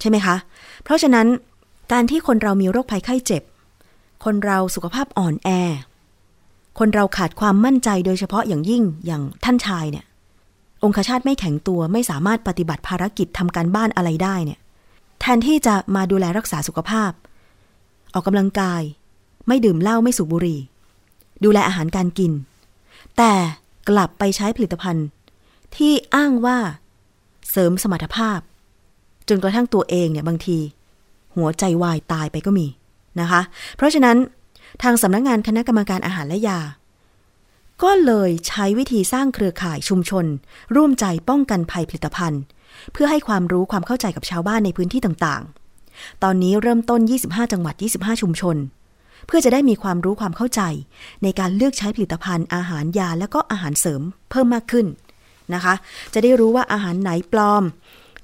[0.00, 0.36] ใช่ไหมคะ
[0.84, 1.26] เพราะฉะนั้น
[1.92, 3.42] การที่คนเรามีโรคภัยไข้เจ็บ
[4.24, 5.48] คนเราสุขภาพอ่อนแอ
[6.78, 10.04] คนเราขาดความมั่นใจโดยเฉพาะอย่างยิ่งอย่างท่านชายเนี่ย
[10.84, 14.58] องคชาตไม่แข็งตัวไม่สามารถปฏิบัติภารกิจทำการบ้านอะไรได้เนี่ย
[15.20, 17.10] แทนที่จะมาดูแลรักษาสุขภาพ
[18.14, 18.82] ออกกำลังกาย
[19.48, 20.60] ไม่ดื่มเหล้าไม่สูบบุหรี่
[21.44, 22.32] ดูแลอาหารการกิน
[23.16, 23.32] แต่
[23.88, 25.06] กลับไปใช้ผลิตภัณฑ์
[25.76, 26.58] ที่อ้างว่า
[27.50, 28.38] เสริมสมรรถภาพ
[29.28, 30.58] จนกระทั่งตัวเองเนี่ยบางที
[31.36, 32.66] หัวใจวายตายไปก็มี
[33.20, 33.40] นะคะ
[33.76, 34.16] เพราะฉะนั้น
[34.82, 36.60] ทางสำนักงงานคณะกรรมการอาหารและยา
[37.82, 40.26] ก็เลยใช้วิธีสร้างเครือข่ายชุมชน
[40.76, 42.42] ร่วมใจป้องกันภัยผลิตภัณฑ์
[42.92, 48.56] เพื่อให้ความรู้ความเข้าใจกับชาวบ้านในพื้นที่ต่างๆ ตอนนี้เริ่มต้น 25 จังหวัด 25 ชุมชน
[49.26, 50.62] เพื่อจะได้มีความรู้ความเข้าใจ
[51.22, 54.86] ในการเลือกใช้ผลิตภัณฑ์ อาหารยาและก็อาหารเสริมเพิ่มมากขึ้น
[55.54, 55.74] นะคะ
[56.14, 57.64] จะได้รู้ว่าอาหารไหนปลอม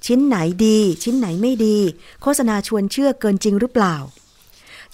[0.05, 1.77] ชิ้นไหนดี ชิ้นไหนไม่ดี
[2.21, 3.95] โฆษณาชวนเชื่อเกินจริงหรือเปล่า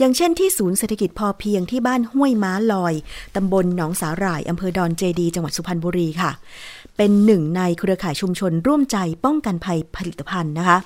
[0.01, 2.93] อย่างเช่นที่ศูนย์เศรษฐกิจพอเพียงที่บ้านห้วยม้าลอย
[3.35, 6.31] ตำบลหนองสาหร่ายอำเภอดอนเจดี จังหวัดสุพรรณบุรีค่ะ
[6.97, 10.77] เป็นหนึ่งในเครือข่ายชุมชนร่วมใจป้องกันภัยผลิตภัณฑ์นะคะ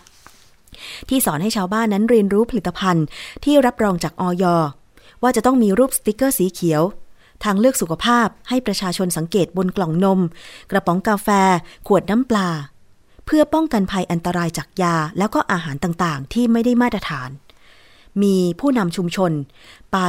[1.09, 3.05] ที่สอนให้ชาวบ้านนั้นเรียนรู้ผลิตภัณฑ์
[3.43, 4.43] ที่รับรองจากออย
[5.23, 6.81] ว่าจะต้องมีรูปสติกเกอร์สีเขียว
[7.43, 10.19] ทางเลือกสุขภาพให้ประชาชนสังเกตบนกล่องนม
[10.71, 11.27] กระป๋องกาแฟ
[11.87, 12.49] ขวดน้ำปลา
[13.25, 17.29] เพื่อป้องกันภัยอันตรายจากยา แล้วก็อาหารต่างๆ ที่ไม่ได้มาตรฐาน
[18.23, 19.31] มีผู้นำชุมชน
[19.93, 19.99] ไป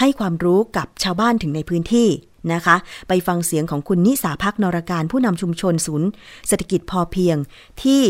[0.00, 2.08] ให้ความรู้กับชาวบ้านถึงในพื้นที่
[2.54, 2.76] นะคะ
[3.08, 6.08] ไปฟังเสียงของคุณนิสาพักนรการผู้นำชุมชนศูนย์
[6.46, 7.36] เศรษฐกิจพอเพียง
[7.82, 8.02] ที่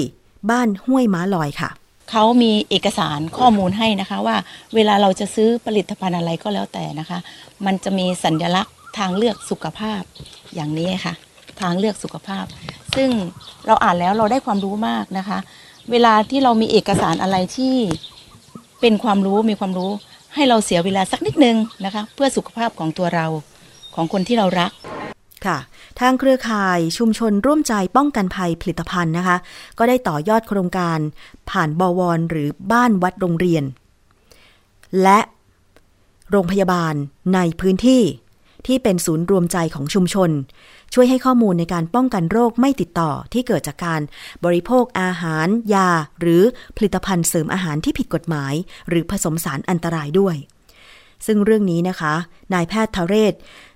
[0.50, 1.70] บ้านห้วยม้าลอยค่ะ
[2.10, 4.36] เขามีเอกสารข้อมูลให้นะคะว่า
[4.74, 7.18] เวลาเราจะซื้อผลิตภัณฑ์อะไรก็แล้วแต่นะคะ
[7.66, 10.02] มันจะมีสัญลักษณ์ทางเลือกสุขภาพ
[10.54, 11.14] อย่างนี้ค่ะ
[11.60, 12.44] ทางเลือกสุขภาพ
[12.96, 13.10] ซึ่ง
[13.66, 15.38] เราอ่านแล้วเราได้ความรู้มากนะคะ
[15.90, 17.74] เวลาที่เรามีเอกสารอะไรที่
[18.80, 19.90] เป็นความรู้มีความรู้
[20.34, 23.26] ให้เราเสียเวลาสักนิดนึงนะคะ เพื่อสุขภาพของตัวเรา
[23.94, 24.72] ของคนที่เรารัก
[25.46, 25.58] ค่ะ
[26.00, 29.36] ทางเครือข่ายชุมชนร่วมใจป้องกันภัยผลิตภัณฑ์นะคะ
[29.78, 30.98] ก็ได้ต่อยอดโครงการ
[31.50, 33.64] ผ่านบวรหรือบ้านวัดโรงเรียน
[35.02, 35.18] และ
[36.30, 36.94] โรงพยาบาล
[37.34, 38.02] ในพื้นที่
[38.66, 40.30] ที่เป็นศูนย์รวมใจของชุมชน
[40.94, 44.00] ช่วยให้ข้อมูลในการป้องกันโรคไม่ติดต่อที่เกิดจากการ
[44.44, 46.42] บริโภคอาหาร ยา หรือ
[46.76, 48.54] ผลิตภัณฑ์เสริมอาหารที่ผิดกฎหมาย
[48.88, 50.36] หรือผสมสารอันตรายด้วย
[51.26, 52.14] ซึ่งเรื่องนี้นะคะ
[52.54, 53.34] นายแพทย์ทเรศ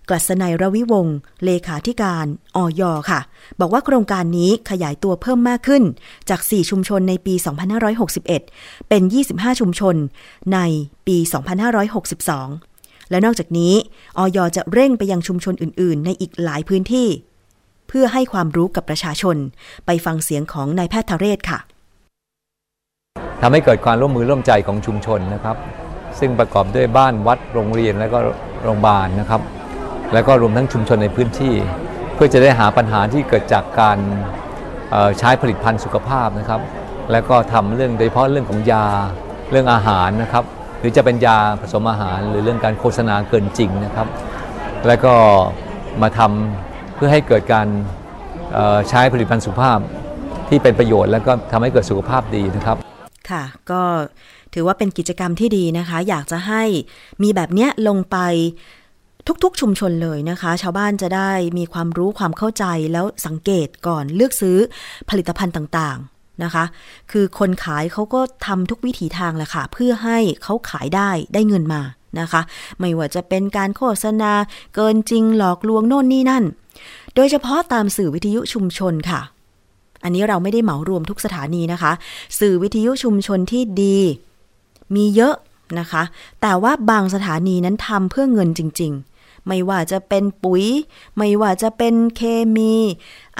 [0.09, 3.21] กลัษณัยรวิวงศ์เลขาธิการออยค่ะ
[3.61, 5.83] บอกว่าโครงการนี้ขยายตัวเพิ่มมากขึ้น
[6.29, 7.35] จาก 4 ชุมชนในปี
[8.13, 9.97] 2561 เป็น 25 ชุมชน
[10.55, 10.59] ใน
[11.07, 12.74] ปี 2562
[13.11, 13.75] และนอกจากนี้
[14.19, 17.09] ออยจะเร่งไปยังชุมชนอื่น ๆ ในอีกหลายพื้นที่
[17.89, 19.37] เพื่อให้ความรู้กับประชาชน
[19.87, 21.59] ไปฟังเสียงของนายแพทย์ทเรศค่ะ
[23.41, 25.57] ทำให้เกิดความร่วมมือร่วมใจของชุมชนนะครับ
[26.19, 28.19] ซึ่งประกอบด้วยบ้านวัดโรงเรียนและก็
[28.63, 29.41] โรงพยาบาลนะครับ
[30.13, 31.55] แล้วก็รวมทั้งชุมชนในพื้นที่
[32.15, 33.99] เพื่อจะได้หาปัญหาที่เกิดจากการ
[35.19, 36.61] ใช้ผลิตภัณฑ์สุขภาพนะครับ
[37.13, 38.87] แล้วก็ทำเรื่องโดยเฉพาะเรื่องของยา
[39.51, 40.45] เรื่องอาหารนะครับ
[40.85, 44.07] รือจะเป็นยาผสมอาหารหรือเรื่องการโฆษณาเกินจริงนะครับ
[44.87, 45.15] แล้วก็
[46.03, 47.67] มาทำเพื่อให้เกิดการ
[48.89, 49.79] ใช้ผลิตภัณฑ์สุขภาพ
[50.49, 52.77] ที่เป็นประโยชน์ แล้วก็ทำให้เกิดสุขภาพดีนะครับ
[53.31, 53.83] ค่ะก็
[54.55, 56.63] ถือว่าเป็นกิจกรรมที่ดีนะคะ อยากจะให้
[57.23, 58.19] มีแบบเนี้ยลงไป
[59.45, 64.57] ทุกๆ ชุมชนเลยนะคะ ชาวบ้านจะได้มีความรู้ความเข้าใจแล้วสังเกตก่อนเลือกซื้อ
[65.11, 66.65] ผลิตภัณฑ์ต่างๆ นะคะ
[67.13, 71.83] คือคนขายเขาก็ทำทุกวิถีทางแหละค่ะ เพื่อให้เขาขายได้ได้เงินมา
[72.21, 72.41] นะคะ
[72.81, 74.33] ไม่ว่าจะเป็นการโฆษณา
[74.75, 76.45] เกินจริงหลอกลวงโน่นนี่นั่น
[77.15, 79.21] โดยเฉพาะตามสื่อวิทยุชุมชนค่ะ
[80.03, 81.93] อันนี้เราไม่ได้เหมารวมทุกสถานีนะคะ
[82.39, 83.99] สื่อวิทยุชุมชนที่ดี
[84.95, 85.35] มีเยอะ
[85.79, 86.03] นะคะ
[86.43, 90.65] แต่ว่าบางสถานีนั้นทำเพื่อเงินจริง ๆไม่ว่าจะเป็นปุ๋ย
[91.19, 92.23] ไม่ว่าจะเป็นเค
[92.57, 92.75] มี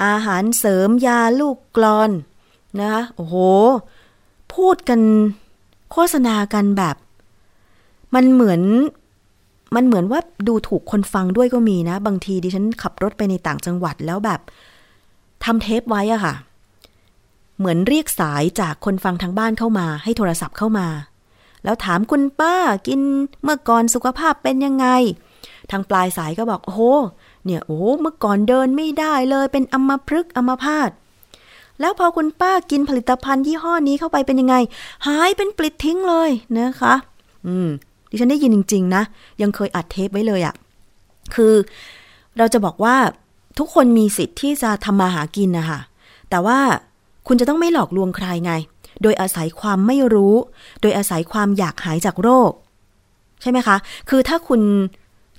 [0.03, 2.11] อาหารเสริมยาลูกกลอน
[2.79, 3.35] นะคะโอ้โห
[4.55, 4.99] พูดกัน
[5.91, 6.95] โฆษณากันแบบ
[8.15, 8.61] มันเหมือน
[9.75, 14.39] มันเหมือนว่าดูถูกคนฟังด้วยก็มีนะ บางทีดิฉันขับรถไปในต่างจังหวัดแล้วแบบ
[15.43, 16.33] ทำเทปไว้อะค่ะ
[17.57, 20.87] เหมือนเรียกสายจากคนฟังทางบ้านเข้ามา ให้โทรศัพท์เข้ามา
[21.63, 22.55] แล้วถามคุณป้า
[22.87, 23.01] กิน
[23.43, 24.87] เมื่อก่อนสุขภาพเป็นยังไง
[25.71, 26.81] ทางปลายสายก็บอกโอ้โห
[27.45, 30.89] เนี่ยโอ้โหเมื่อก่อนเดินไม่ได้เลยเป็นอัมพฤกษ์อัมพาต
[31.79, 34.55] แล้วพอคุณป้ากินผลิตภัณฑ์ยี่ห้อนี้เข้าไปเป็นยังไง
[35.07, 36.93] หายเป็นปลิดทิ้งเลยนะคะ
[37.47, 37.69] อืม
[38.09, 39.03] ดิฉันได้ยินจริง ๆ นะ
[39.41, 40.55] ยังเคยอัดเทปไว้เลยอะ
[41.35, 41.53] คือ
[42.37, 42.95] เราจะบอกว่า
[43.57, 45.79] ทุกคนมีสิทธิ์ที่จะทำมาหากินนะคะ
[46.29, 46.59] แต่ว่า
[47.27, 48.53] คุณจะต้องไม่หลอกลวงใครไง
[49.01, 50.35] โดยอาศัยความไม่รู้
[50.81, 52.51] โดยอาศัยความอยากหายจากโรค
[53.41, 53.77] ใช่ไหมคะ
[54.09, 54.61] คือถ้าคุณ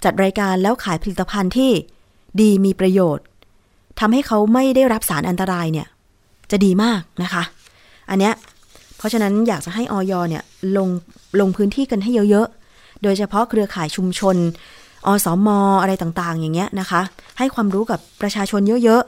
[0.04, 1.70] จัดรายการแล้วขายผลิตภัณฑ์ที่
[2.40, 3.24] ดีมีประโยชน์
[4.00, 5.86] ทำให้เขาไม่ได้รับสารอันตรายเนี่ย
[6.50, 7.42] จะดีมากนะคะ
[8.10, 8.34] อันเนี้ย
[8.96, 10.42] เพราะฉะนั้นอยากจะให้ออยเนี่ย
[10.76, 10.88] ลง
[11.40, 14.36] ลงพื้นที่กันให้เยอะๆ โดยเฉพาะเครือข่ายชุมชน
[15.06, 17.00] อสมออะไรต่างๆ อย่างเงี้ยนะคะ
[17.38, 19.02] ให้ความรู้กับประชาชนเยอะ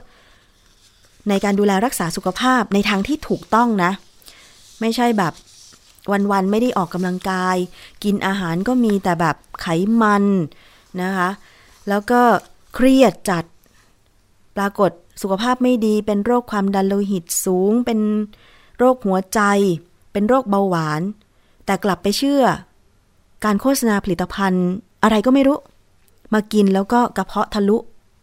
[0.62, 3.90] ๆ ในการดูแลรักษาสุขภาพในทางที่ถูกต้องนะ
[4.80, 5.32] ไม่ใช่แบบ
[6.32, 7.56] วันๆ ไม่ได้ออกกำลังกาย
[8.04, 9.66] กินอาหารก็มีแต่แบบไข
[10.02, 10.24] มัน
[11.02, 11.28] นะคะ
[11.88, 12.20] แล้วก็
[12.74, 13.44] เครียดจัด
[14.56, 18.00] ปรากฏ สุขภาพไม่ดี เป็นโรคความดันโลหิตสูง เป็น
[18.78, 19.40] โรคหัวใจ
[20.12, 21.02] เป็นโรคเบาหวาน
[21.66, 22.42] แต่กลับไปเชื่อ
[23.44, 24.68] การโฆษณาผลิตภัณฑ์
[25.02, 25.58] อะไรก็ไม่รู้
[26.34, 27.78] มากินแล้วก็กระเพาะทะลุ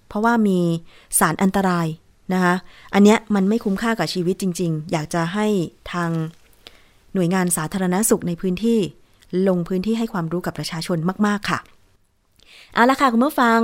[0.07, 0.59] เพราะว่ามี
[1.19, 1.87] สารอันตราย
[2.33, 2.55] นะคะ
[2.93, 5.47] อันเนี้ยมันไม่คุ้มค่ากับชีวิตจริง ๆ อยากจะให้
[5.91, 6.09] ทาง
[7.13, 8.79] หน่วยงานสาธารณสุขในพื้นที่
[9.47, 11.59] ลงพื้นที่ให้ความรู้กับประชาชนมาก ๆ ค่ะ
[12.73, 13.59] เอาละค่ะ คุณผู้ฟัง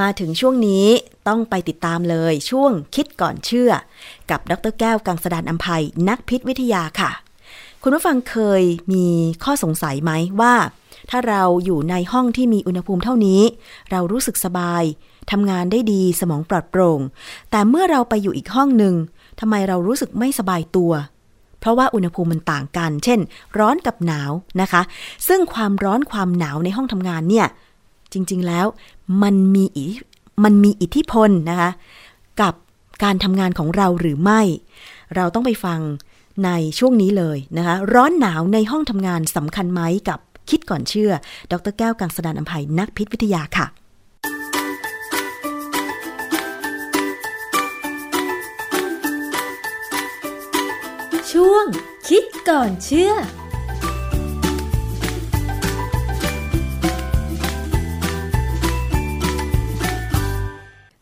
[0.00, 0.86] มาถึงช่วงนี้
[1.28, 3.70] ต้องไปติดตามเลยช่วงคิดก่อนเชื่อ
[4.30, 7.10] กับดรแก้วกังสดานอัมภัยนักพิษวิทยาค่ะ
[7.82, 9.06] คุณผู้ฟังเคยมี
[9.44, 10.54] ข้อสงสัยไหมว่า
[11.10, 13.40] ถ้าเราอยู่ในห้องที่มีอุณหภูมิเท่านี้
[13.90, 14.82] เรารู้สึกสบาย
[15.30, 17.00] ทำงานได้ดีสมองปลอดโปร่ง
[17.50, 18.94] แต่เมื่อเราไปอยู่อีกห้องหนึ่ง
[19.40, 20.92] ทำไมเรารู้สึกไม่สบายตัว
[21.60, 23.20] เพราะว่าอุณหภูมิมันต่างกัน เช่น
[23.58, 24.30] ร้อนกับหนาว
[24.60, 24.82] นะคะ
[25.28, 27.46] ซึ่งความร้อนความหนาวในห้องทำงานเนี่ย
[28.14, 28.66] จริงๆแล้ว
[29.22, 29.86] มันมีอิ
[30.44, 31.70] มันมีอิทธิพลนะคะ
[32.40, 32.54] กับ
[33.04, 34.40] การทำงานของเราหรือไม่
[35.16, 35.80] เราต้องไปฟัง
[36.44, 40.18] ในช่วงนี้เลยนะคะร้อนหนาวในห้องทำงานสำคัญไหมกับ
[40.50, 41.10] คิดก่อนเชื่อ
[41.52, 43.66] ดรแก้วกังสดานอภัยนักพิษวิทยาค่ะ
[51.32, 51.66] ช่วง
[52.08, 53.12] คิดก่อนเชื่อ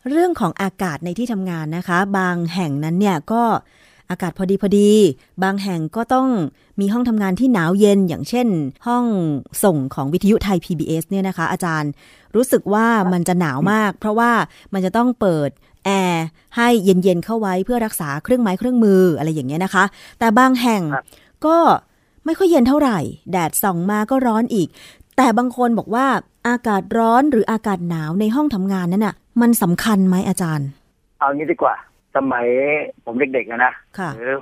[0.09, 3.43] เรื่องของอากาศในที่ทำงานนะคะ บางแห่งนั้นเนี่ยก็
[4.09, 4.91] อากาศพอดีพอดี
[5.43, 6.27] บางแห่งก็ต้อง
[6.79, 8.47] มีห้องทำงานที่หนาวเย็นอย่างเช่น
[8.87, 9.05] ห้อง
[9.63, 11.91] ส่งของวิทยุไทย PBS เนี่ยนะคะ อาจารย์
[12.35, 14.31] รู้สึกว่ามันจะหนาวมาก เพราะว่า
[14.73, 15.49] มันจะต้องเปิด
[15.85, 19.83] แอร์ให้เย็นๆเข้าไว้เพื่อรักษาเครื่องไม้เครื่องมืออะไรอย่างเงี้ยนะคะ
[20.19, 20.81] แต่บางแห่ง
[21.45, 21.57] ก็
[22.25, 22.99] ไม่ค่อยเย็นเท่าไหร่
[23.31, 24.67] แดดส่องมาก็ร้อนอีก
[25.17, 26.05] แต่บางคนบอกว่า
[26.47, 30.67] อากาศร้อนหรืออากาศหนาวในห้องทำงานนั้นน่ะ มันสำคัญไหมอาจารย์
[31.19, 31.75] เอางี้ดีกว่า
[32.15, 32.45] สมัย
[33.05, 34.39] ผมเด็กๆอะนะค่ะหรือ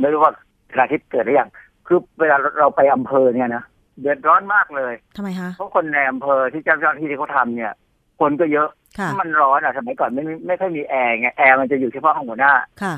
[0.00, 0.32] ไม่รู้ว่า
[0.72, 1.48] ขณะที่เกิดหรือยัง
[1.86, 3.64] คือเวลาเราไปอำเภอเนี่ยนะ
[4.00, 7.72] เดือดร้อนมากเลยทำไมคะเพราะคนในอำเภอที่เจ้าหน้าที่ที่เขาทำเนี่ย
[8.20, 12.52] คนก็เยอะค่ะมันร้อนอะสมัยก่อนไม่ไม่ไม่ค่อยมีแอร์ไงแอร์มันจะอยู่เฉพาะห้องหัวหน้า
[12.82, 12.94] ค่ะ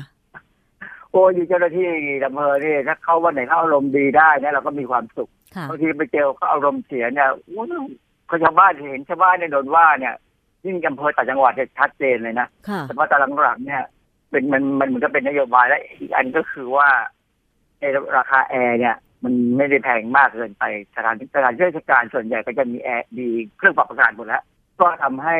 [1.11, 1.87] โอ้ยเจ้าหน้าที่
[2.25, 7.79] อำเภอนี่ถ้าเขาวันไหนเขาอารมณ์ดีได้เนี่ยเราก็มีความสุขค่ะบางทีไปเจอเขาอารมณ์เสียเนี่ยอู้หู
[8.27, 10.13] เขาชาวบ้านเห็นชาวบ้านเนี่ยโดนว่าเนี่ย
[10.65, 13.83] ยิ่งอำเภอต่างจังหวัดเนี่ยชัดเจนเลยนะค่ะแต่ว่าตารางหลังเนี่ย
[14.29, 16.87] เป็นมันมันเหมือนกับเป็นนโยบายและอีกอันก็คือว่า
[17.79, 20.63] ไอ้ราคาแอร์เนี่ย มันไม่ได้แพงมากเกินไป
[20.95, 24.43] สถานสถานราชการส่วนใหญ่ก็จะมีแอร์ดีเครื่องปรับอากาศหมดแล้ว
[24.81, 25.37] ก็ทำให้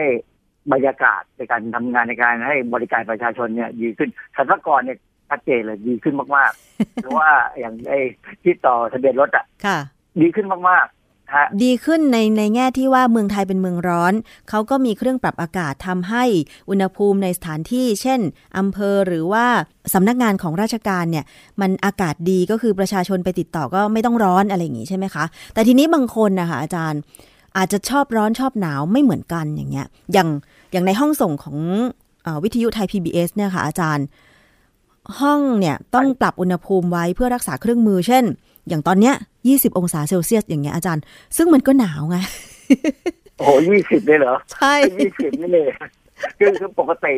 [0.73, 4.97] บรรยากาศในการทำงานในการให้บริการประชาชนเนี่ยดีขึ้นสรรพากรเนี่ย
[5.29, 7.99] ชัดเจนเลยดีขึ้นมากๆหรือว่าอย่างไอ้
[8.43, 9.79] ที่ต่อทะเบียนรถอะค่ะ
[10.21, 11.04] ดีขึ้นมากๆฮะ
[11.63, 14.13] ดีขึ้นในในแง่ที่ว่าเมืองไทยเป็นเมืองร้อน
[14.49, 16.23] เขาก็มีเครื่องปรับอากาศทำให้
[16.69, 18.19] อุณหภูมิในสถานที่ เช่น
[18.57, 19.45] อำเภอหรือว่า
[19.93, 21.25] สำนักงานของราชการเนี่ย
[21.61, 26.99] มันอากาศดีก็คือประชาชนไปติดต่อก็ไม่ต้องร้อนอะไรอย่างงี้ใช่ไหมคะ แต่ทีนี้บางคนนะคะอาจารย์
[27.57, 30.29] อาจจะชอบร้อนชอบหนาวไม่เหมือนกันอย่างเงี้ย อย่าง
[30.71, 31.57] อย่างในห้องส่งของ
[32.25, 34.05] อวิทยุไทย PBS เนี่ยค่ะอาจารย์
[35.19, 38.23] ห้องเนี่ยต้องปรับอุณหภูมิไว้เพื่อรักษาเครื่องมือ เช่น
[38.69, 39.15] อย่างตอนเนี้ย
[39.47, 41.03] 20องศาเซลเซียสอย่างเงี้ยอาจารย์
[41.37, 42.17] ซึ่งมันก็หนาวไง
[43.37, 45.67] โอ้โหยี่สิบเลยเหรอ ใช่ยี่สิบนี่เลย
[46.39, 47.13] คือคือปกติ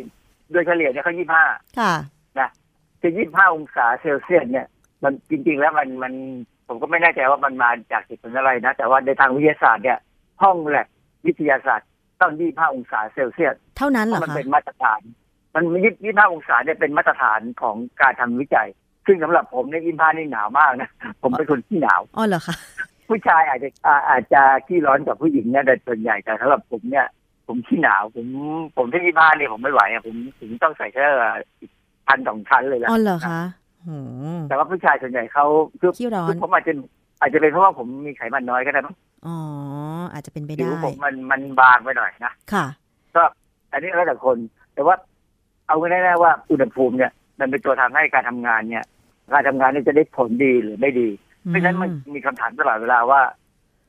[0.51, 1.43] โดยเฉลี่ยเนี่ยเขายี่ห้า
[1.79, 1.93] ค่ะ
[2.39, 2.49] นะ
[3.01, 4.67] คือยี่ห้าองศาเซลเซียสเนี่ย
[5.03, 6.13] มันจริง ๆ แล้วมันมัน
[6.67, 9.99] ผมก็ไม่แน่ใจว่ามันมาจากเหตุผลอะไรนะ แต่ว่าในทางวิทยาศาสตร์เนี่ย
[10.43, 10.88] ห้องแลบ
[11.25, 11.88] วิทยาศาสตร์
[12.21, 15.01] ต้องยี่ห้าองศาเซลเซียสเท่านั้นเพเหรอราะมันคะเป็นมาตรฐาน
[15.55, 15.63] มัน
[16.03, 18.67] ยี่ห้าองศาเนี่ยเป็นมาตรฐานของการทำวิจัย
[19.08, 20.89] ซึ่งสำหรับผมเนี่ยยี่ห้านี่หนาวมากนะ
[21.22, 22.56] ผมเป็นคนที่หนาวอ๋อเหรอคะ
[23.10, 27.06] ผู้ชายอาจจะอ่าอาจจะขี้ร้อนกว่าผู้หญิงเนี่ยแต่ส่วนใหญ่แต่สำหรับผมเนี่ย
[27.48, 28.28] ผมขี้หนาว ผม
[28.78, 31.10] ผมที่ยี่ห้าเนี่ยผมไม่ไหวอะผมผมต้องใส่เสื้อ
[31.60, 31.72] อีก
[32.08, 33.39] พันสองชั้นเลยละอ๋อเหรอคะ
[33.84, 33.89] โห
[34.50, 35.46] แต่ว่าผู้ชายส่วนใหญ่เขา
[35.80, 36.74] คือขี้ร้อนคือผมอาจจะ
[37.22, 38.96] อาจจะเป็นเพราะว่าผมมีไขมันน้อยก็ได้มั้ง
[39.28, 39.38] อ๋อ
[40.13, 42.65] อาจจะเป็นไปผิวได้ผมมันมันบางไปหน่อยนะค่ะ
[43.15, 43.24] ก็
[43.72, 44.38] อันนี้แล้วแต่คน
[44.74, 44.96] แต่ว่า
[45.67, 48.86] เอาไว้แน่ๆว่าอุณหภูมิเนี่ย มันเป็นตัวทำให้การทำงานเนี่ย
[49.34, 51.10] การทำงานเนี่ยจะได้ผลดีหรือไม่ดี
[51.46, 53.22] เพราะฉะนั้นมันมีคำถามตลอดเวลาว่า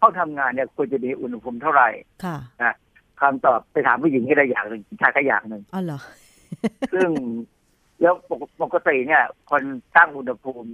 [0.01, 1.88] ห้องทำงานเนี่ยควรจะมีอุณหภูมิเท่าไหร่
[2.24, 2.74] ค่ะนะ
[3.20, 6.01] คำตอบไปถามผู้หญิงก็ได้อย่างหนึ่งผู้ชายก็อย่างหนึ่งอ๋อเหรอ
[6.94, 7.11] ซึ่ง
[8.01, 9.62] แล้วปกปกติเนี่ย คน
[9.96, 10.70] ตั้งอุณหภูมิ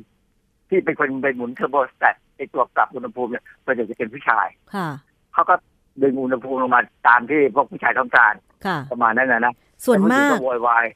[0.68, 4.88] ที่เป็นคนไปหมุนเทอร์โบสแตทไอตัวปรับอุณหภูมิเนี่ยส่วนใหญ่จะเป็นผู้ชายค่ะ
[5.32, 5.54] เขาก็
[6.02, 8.34] ดึงอุณหภูมิลงมาตามที่พวกผู้ชายต้องการ
[8.66, 9.54] ค่ะประมาณนั้นนะนะ
[9.86, 10.86] ส่วนมากแต่ผู้หญิงโวยวาย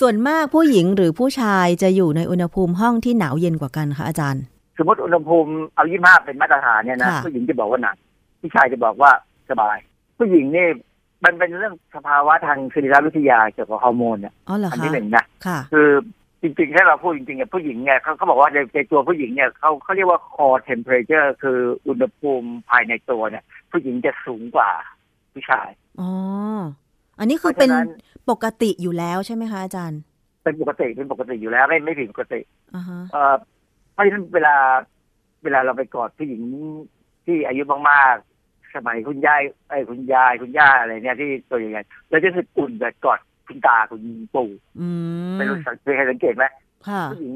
[0.00, 4.42] ส่วนมากผู้หญิงหรือผู้ชายจะอยู่ในอุณหภูมิห้องที่หนาวเย็นกว่ากันคะอาจารย์
[4.78, 7.96] สมมติอุณหภูมิเอายี่ห้าเป็นมาตรฐานเนี่ยนะค่ะผู้หญิงจะบอกว่าหนัก
[8.40, 9.10] ผู้ชายจะบอกว่า
[9.50, 9.76] สบาย
[10.18, 10.66] ผู้หญิงนี่
[11.24, 15.88] มันเป็นเรื่องสภาวะทางสรีรวิทยาเกี่ยวกับฮอร์โมนเนี่ยอ๋อเหรออันคะที่หนึ่งนะค่ะคือ
[16.42, 24.70] จริงๆ ถ้าเราพูดจริงๆเนี่ยผู้หญิงเนี่ยเขาเขาบอกว่าในในตัวผู้หญิงเนี่ยเขาเขาเรียกว่า core temperature คืออุณหภูมิภายในตัวเนี่ย ผู้หญิงจะสูงกว่า
[25.32, 25.68] ผู้ชาย
[26.00, 26.10] อ๋อ
[27.20, 27.88] อันนี้คือเป็นเพราะฉะนั้น
[28.30, 30.00] ปกติอยู่แล้วใช่ไหมคะอาจารย์
[30.42, 32.40] เป็นปกติเป็นปกติอยู่แล้ว ไม่ไม่ผิดปกติ
[32.74, 33.34] อ่าฮะเอ่อ
[33.92, 34.54] เพราะฉะนั้นเวลา
[35.44, 36.42] เวลาเราไปกอดผู้หญิง
[37.26, 44.02] ที่อายุมากๆสมัยคุณยายไอ้ยคุณยายคุณย่าอะไรเนี่ยที่ตัวใหญ่ๆแล้วจะรู้สึกอุ่นแบบกอดคุณตาคุณ
[44.34, 44.50] ปู่
[44.80, 44.88] อื
[45.32, 46.44] มไม่รู้สังเคยสังเกตไหม
[46.88, 47.34] ค่ะผู้หญิง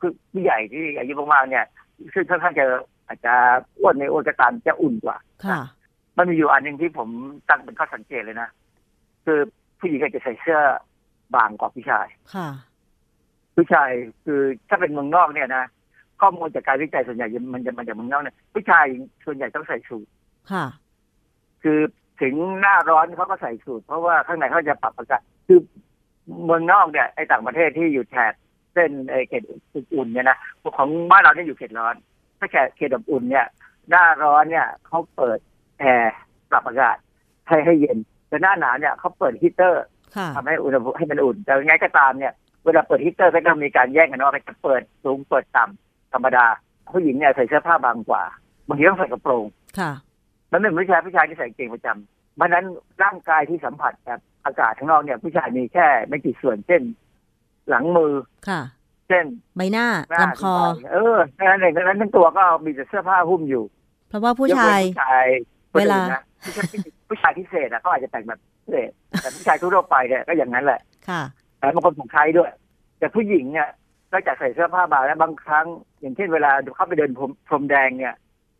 [0.00, 1.64] คือผู้ใหญ่ที่อายุมากๆเนี่ย
[2.14, 2.64] ซึ่งค่อนข้างจะ
[3.06, 3.34] อาจจะ
[3.78, 5.16] อ้วนในอ้วนก็ตามจะอุ่นกว่า
[5.46, 5.60] ค่ะ
[6.16, 7.08] มันมีอยู่อันหนึ่งที่ผม
[7.48, 8.48] ตั้งเป็นข้อสังเกตเลยนะ
[9.24, 9.38] คือ
[9.78, 10.60] ผู้หญิงอาจจะใส่เสื้อ
[11.36, 12.48] บางกว่าผู้ชาย ค่ะ
[13.56, 13.90] ผู้ชาย
[14.24, 15.64] คือถ้าเป็นเมืองนอกเนี่ยนะ
[16.20, 18.84] ข้อมูลจากการวิจัยส่วนใหญ่มันจะมาจากเมืองนอกเนี่ยผู้ชาย
[19.24, 20.06] ส่วนใหญ่ต้องใส่สูท
[20.52, 20.66] ค่ะ
[21.62, 21.80] คือ
[22.22, 25.60] ถึงหน้าร้อนเขาก็ใส่สูทเพราะว่าข้างในเขาจะปรับอากาศคือ
[26.44, 28.32] เมืองนอกเนี่ยไอ้ต่างประเทศที่อยู่แถบ
[28.74, 29.42] เส้นไอ้เขต
[29.74, 30.38] อุ่นๆเนี่ยนะ
[30.76, 31.94] ของบ้านเราเนี่ยอยู่เขตร้อน
[32.38, 33.46] ถ้าแขตเขตแบบอุ่นเนี่ย
[33.90, 35.38] หน้าร้อนเนี่ยเขาเปิด
[35.78, 36.14] แอร์
[36.50, 36.96] ปรับอากาศ
[37.48, 37.98] ให้ให้เย็น
[38.34, 39.84] แต่หน้าหนาวเนี่ยเขาเปิดฮีตเตอร์
[40.16, 42.32] ค่ะทำให้อุณหภูมิให้มันอุ่น แต่ยังไงก็ตามเนี่ย
[42.64, 46.46] เวลาเปิดฮีตเตอร์ก็ต้องมีการแย่งกันว่าจะเปิดสูงเปิดต่ำธรรมดา
[46.92, 48.22] ผู้หญิงเนี่ยใส่เสื้อผ้าบางกว่า
[48.68, 49.44] บางทีต้องใส่กระโปรง
[49.78, 49.92] ค่ะ
[50.52, 52.64] มันไม่เหมือนผู้ชายผู้ชายที่ใส่กางเกงประจำเพราะฉะนั้น
[53.02, 56.82] ร่างกายที่สัมผัสกับอากาศข้างนอกเนี่ย ผู้ชายมีแค่ไม่กี่ส่วนเช่น
[57.68, 58.12] หลังมือ
[58.48, 58.60] ค่ะ
[59.08, 59.24] เช่น
[59.56, 60.54] ใบหน้าหน้าลำคอ
[60.92, 63.64] เออแค่นั้นเองดังนั้นทั้งตัวก็มีแต่เสื้อผ้าหุ้มอยู่
[64.08, 65.04] เพราะว่าผู้ชายก
[65.74, 66.66] เว้นผู้ชายคนเวลาอื่นนะผู้ชาย
[67.08, 71.22] ผู้ชายพิเศษอะเขาอาจจะแต่งแบบพิเศษแต่ผู้ชายทั่วๆไปเนี่ยก็อย่างนั้นแหละ ค่ะ
[71.58, 72.50] แต่บางคนผมใช้ด้วย
[72.98, 73.68] แต่ผู้หญิงเนี่ย
[74.12, 75.66] ก็จะใส่เสื้อผ้าบางและบางครั้ง
[76.00, 78.14] อย่างเช่นเวลาเข้าไปเดินพรมพรมแดงเนี่ย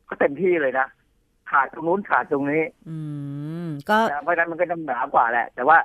[0.09, 0.87] ก็เต็มที่เลยนะ
[1.51, 2.97] ขาดตรงนู้นขาดตรงนี้ อื
[3.67, 5.79] ม ก็นะเพราะฉะนั้นมันก็ต้องหนากว่าแหละ แต่ว่า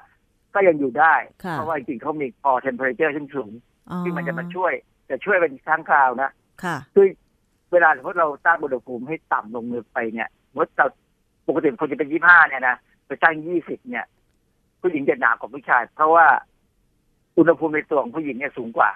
[0.55, 1.13] ก็ยังอยู่ได้
[1.43, 3.51] ค่ะเพราะว่าจริงๆเขามี core temperature ที่สูง
[3.91, 4.73] อ๋อที่มันจะมาช่วย
[5.09, 6.30] จะช่วยเป็นครั้งคราวนะ
[6.63, 7.05] ค่ะ คือ
[7.71, 9.63] เวลาสมมติเราตั้งอุณหภูมิให้ต่ำลง
[9.93, 10.88] ไปเนี่ยสมมติเรา
[11.50, 12.76] ปกติคนจะเป็นยี่ห้าเนี่ยนะ
[13.08, 14.06] ไปตั้งยี่สิบเนี่ย
[14.82, 16.26] ผู้หญิงจะหนาวกว่าผู้ชาย เพราะว่า
[17.38, 18.91] อุณหภูมิในตัวของผู้หญิงเนี่ยสูงกว่า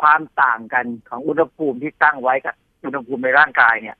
[0.00, 3.96] ความต่างกันของอุณหภูมิที่ตั้งไว้กับอุณหภูมิในร่างกายเนี่ย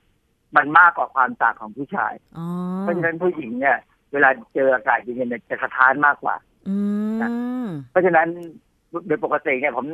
[0.55, 2.45] มันมากกว่าความต่างของผู้ชายอ๋อ
[2.79, 3.77] เพราะฉะนั้นผู้หญิงเนี่ย
[4.13, 6.35] เวลาเจออากาศเย็นๆเนี่ยจะสะท้านมากกว่า
[6.69, 6.77] อื
[7.65, 8.27] มเพราะฉะนั้น
[9.07, 9.85] โดยปกติเนี่ยผม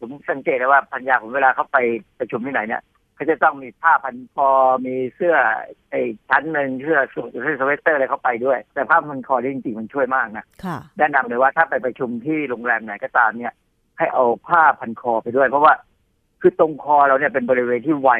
[0.00, 1.78] ผมสังเกตเลยว่าพันยาผมเวลาเขาไป
[2.18, 2.82] ประชุมที่ไหนเนี่ย
[3.22, 4.48] เขาจะต้องมีผ้าพันคอ
[4.86, 5.36] มีเสื้อ
[5.90, 13.52] ไอ้ชั้นหนึ่งเสื้อสูทหรือเสื้อสเวตเตอร์อะไรเข้าไปด้วย แต่ผ้าพันคอนี่จริงๆมันช่วยมากนะค่ะแนะนำเลยว่าถ้าไปประชุมที่โรงแรมไหนก็ตามเนี่ย
[13.98, 15.72] ให้เอาผ้าพันคอไปด้วย เพราะว่า
[16.40, 18.10] คือตรงคอเราเนี่ยเป็นบริเวณที่ไว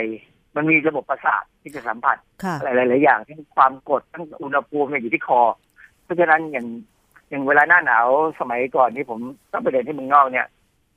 [0.56, 5.40] มันมีระบบประสาทที่จะสัมผัสค่ะหลายๆอย่างทั้งความกดทั้งอุณหภูมิเนี่ยอยู่ที่คอ
[6.04, 6.66] เพราะฉะนั้นอย่าง
[7.30, 8.06] อย่างเวลาหน้าหนาว
[8.40, 9.18] สมัยก่อนที่ผม
[9.52, 10.46] ต้องไปเดินที่เมืองนอกเนี่ย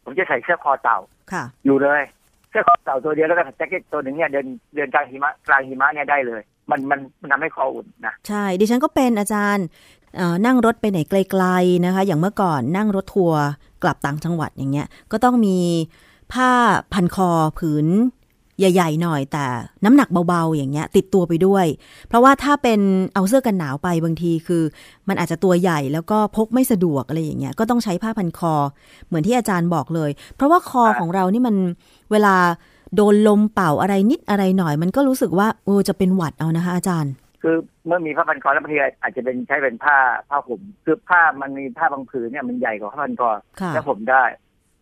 [0.03, 0.99] ผมจะใส่เสื้อคอเต่า
[1.31, 4.45] ค่ะอยู่เลยเสื้อคอเต่าตัวเดียวแล้วก็แจ็คเก็ตตัวหนึ่งเนี่ยเดิน
[4.75, 6.41] เดินกลางหิมะกลางหิมะเนี่ยได้เลย
[6.71, 9.65] มันมันมันทำให้คออุ่นนะใช่ดิฉันก็เป็นอาจารย์
[10.45, 13.41] นั่งรถไปไหนไกลๆนะคะ อย่างเมื่อก่อนนั่งรถทัวร์
[13.83, 15.57] กลับต่างจังหวัดอย่างเงี้ย ก็ต้องมี
[16.33, 16.51] ผ้า
[16.93, 17.29] พันคอ
[17.59, 17.87] ผืน
[18.59, 19.45] ใหญ่ๆหน่อยแต่
[19.85, 21.65] น้ำหนักเบาๆอย่างเงี้ยติดตัวไปด้วย
[22.07, 22.79] เพราะว่าถ้าเป็น
[23.13, 24.63] เอาเสื้อกันหนาวไปบางทีคือ
[25.07, 28.53] มันอาจจะตัวใหญ่แล้วก็พกไม่สะดวกอะไรอย่างเงี้ยก็ต้องใช้ผ้าพันคอ
[29.07, 31.55] เหมือนที่อาจารย์บอกเลย เพราะว่าคอของเรานี่มัน
[32.11, 32.35] เวลา
[32.95, 37.55] โดนลมเป่าอะไรนิดอะไรหน่อย มันก็รู้สึกว่าเออจะเป็นหวัดเอานะคะ อาจารย์ คือ
[37.87, 39.97] เมื่อมีผ้าพันคอแล้วบางทีอาจจะเป็นใช้เป็นผ้า
[40.29, 43.29] ผ้าห่มคือผ้ามันมีผ้าบางผืนเนี่ยมันใหญ่กว่าผ้าพันคอ
[43.61, 44.23] ค่ะแล้วผมได้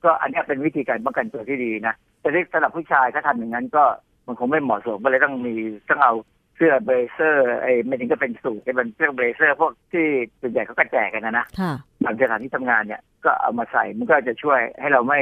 [0.04, 3.84] ก็อันเนี้ยเป็นวิธีการป้องกันตัวที่ดีนะ แต่ที่สำหรับผู้ชายถ้าทำอย่างนั้นก็
[4.28, 5.56] มันคงไม่เหมาะสมก็เลยต้องมี
[5.90, 6.14] ต้องเอา
[6.56, 10.06] เสื้อ blazer ไอ้ไม่ถึงก็เป็นสูทไอ้เป็นเสื้อ blazer พวกที่
[10.42, 15.20] ส่วนใหญ่เขาก็แจกกันนะนะค่ะหลายสถานที่ทำงานเนี่ยก็เอามาใส่มันก็จะช่วยให้เราไม่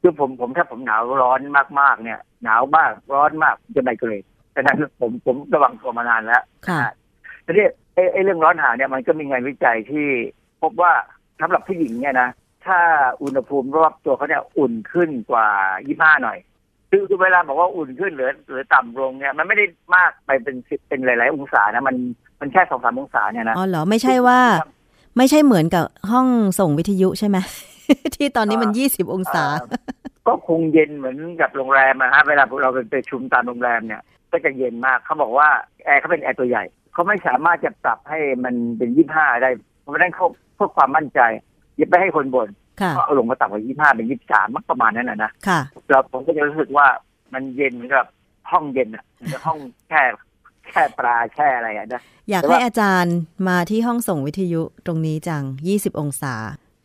[0.00, 1.40] คือผมผมถ้าผมหนาวร้อน
[1.80, 6.78] มากๆเนี่ย หนาวมากร้อนมากจะไมเกรนแต่นั้นผมผมระวังตัวมานานแล้วค่ะ
[7.46, 10.06] ทีนี้ไอ้ไอ้เรื่องร้อนหนาวเนี่ยมันก็มีงานวิจัยที่
[10.62, 10.92] พบว่า
[11.40, 12.28] สำหรับผู้หญิงเนี่ยนะ
[12.68, 12.80] ถ้า
[13.22, 15.48] อุณหภูมิรอบตัวเขาเนี่ยอุ่นขึ้นกว่า
[15.84, 16.38] 25หน่อย
[16.90, 19.64] คือคือเวลาบอกว่าอุ่นขึ้นหรือหรือต่ำลงเนี่ย มันไม่ได้
[19.96, 21.96] มากไปเป็นสิบเป็นหลาย ๆ องศานะมัน
[22.40, 24.40] มันแค่สองสามองศาเนี่ยนะอ๋อเหรอไม่ใช่ว่า
[25.16, 26.26] ไม่ใช่เหมือนกับห้อง
[26.58, 27.38] ส่งวิทยุใช่ไหม
[28.14, 29.80] ที่ตอนนี้มันยี่สิบองศาเอ่อ
[30.26, 34.02] ก็คงเย็นเหมือนกับโรงแรมนะฮะเวลาพวกเราไปประชุมตามโรงแรมเนี่ย
[34.32, 35.48] ก็จะเย็นมากเขาบอกว่า
[35.84, 39.50] แอร์เขาเป็นแอร์ตัวใหญ่เขาไม่สามารถจะปรับให้มันเป็นยี่ห้าได้
[39.80, 41.40] เพราะฉะนั้นเขาเพื่อความมั่นใจอ
[41.78, 42.48] ย่าไปให้คนบ่น
[42.80, 46.86] ค่ะก็เอาลงมาต่ำกว่ายี่ห้าเป็นยี่สามมักประมาณนั้นนะนะค่ะเราผมก็จะรู้สึกว่า
[47.32, 48.06] มันเย็นเหมือนกับ
[48.50, 49.58] ห้องเย็นอะเหมือนกับห้อง
[49.88, 50.02] แช่
[50.70, 53.16] แช่ปลาแช่อะไรอะนะอยากแต่ให้ว่าอาจารย์
[53.48, 56.34] มาที่ห้องส่งวิทยุตรงนี้จังยี่สิบองศา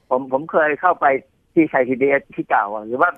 [0.10, 1.06] ผมผมเคยเข้าไป
[1.54, 3.10] ที่ชัยทีเดียที่เก่าอะหรือว่า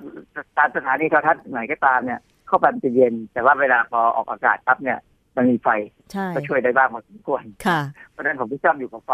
[0.58, 5.00] ตามสถานีโทรทัศน์ไหนก็ตามเนี่ย เข้าไปมันจะเย็น แต่ว่าเวลาพอออกอากาศปั๊บเนี่ย
[5.36, 5.70] มันมีไฟ
[6.12, 7.80] ใช่ก็ช่วยได้บ้างพอสมควรค่ะ
[8.12, 9.12] เพราะฉะนั้นผมไม่ชอบอยู่กับไฟ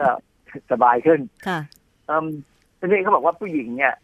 [0.00, 0.10] ก็
[0.72, 1.58] สบายขึ้นค่ะ
[2.06, 2.26] เอืม
[2.78, 3.94] ทีนี้เขาบอกว่าผู้หญิงเนี่ย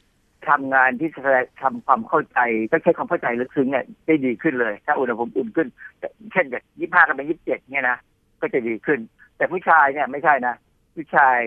[0.48, 1.22] ทำงานที่จะ
[1.62, 2.38] ทำความเข้าใจ
[2.70, 5.68] ก็ใช้ความเข้าใจลึกซึ้งเนี่ยได้ดีขึ้นเลย ถ้าอุณหภูมิอุ่นขึ้น
[6.32, 7.98] เช่นจากยี่ห้าเป็นยี่สิบเจ็ดเนี่ยนะ
[8.40, 9.00] ก็จะดีขึ้น
[9.36, 10.54] แต่ผู้ชายเนี่ยไม่ใช่นะ
[10.94, 11.38] ผู้ชาย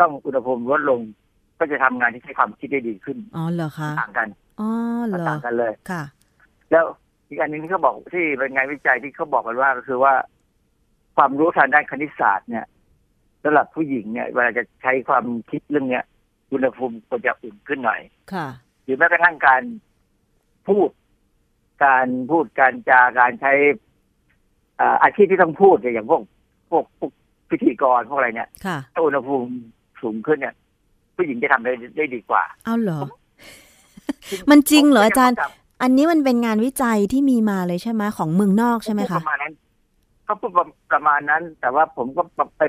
[0.00, 1.00] ต้องอุณหภูมิลดลง
[1.58, 4.28] ก็จะทำงานที่ใช้ความคิดได้ดีขึ้นอ๋อเหรอคะต่างกัน
[4.60, 4.68] อ๋อ
[5.06, 6.02] เหรอต่างกันเลยค่ะ
[6.70, 6.84] แล้ว
[7.28, 10.14] อีกอันหนึงที่เขาบอกที่เป็นงานวิจัยที่เขาบอกกันว่าก็คือว่า
[11.16, 12.64] ความรู้ทางด้านคณิตศาสตร์เนี่ย
[13.44, 16.04] สำหรับผู้หญิงเนี่ยเวลาจะใช้ความคิดเรื่องเนี้ย
[16.52, 18.00] อุณหภูมิควรจะอุ่นขึ้นหน่อย
[18.32, 18.48] ค่ะ
[18.84, 19.62] หรือแม้กระทั่งการ
[20.68, 20.88] พูด
[21.84, 23.52] การพูดการจาการใช้
[24.80, 26.22] อ่าอาชีพที่ต้องพูดเนี่ยอย่างพวก
[26.70, 27.12] พวกพวก
[27.50, 29.50] พิธีกรพวกอะไรเนี่ยค่ะถ้าอุณหภูมิ
[30.02, 30.54] สูงขึ้นเนี่ย
[31.16, 33.00] ผู้หญิงจะทำได้ได้ดีกว่า เอาเหรอ
[34.50, 35.36] มันจริงเหรออาจารย์
[35.82, 39.52] อันนี้มันเป็นงานวิจัยที่มีมาเลยใช่ไหมของเมืองนอกใช่ไหมปคะระมาณนั้น
[40.24, 40.50] เขาพูด
[40.92, 42.22] ประมาณนั้น แต่ว่าผมก็
[42.56, 42.62] ไป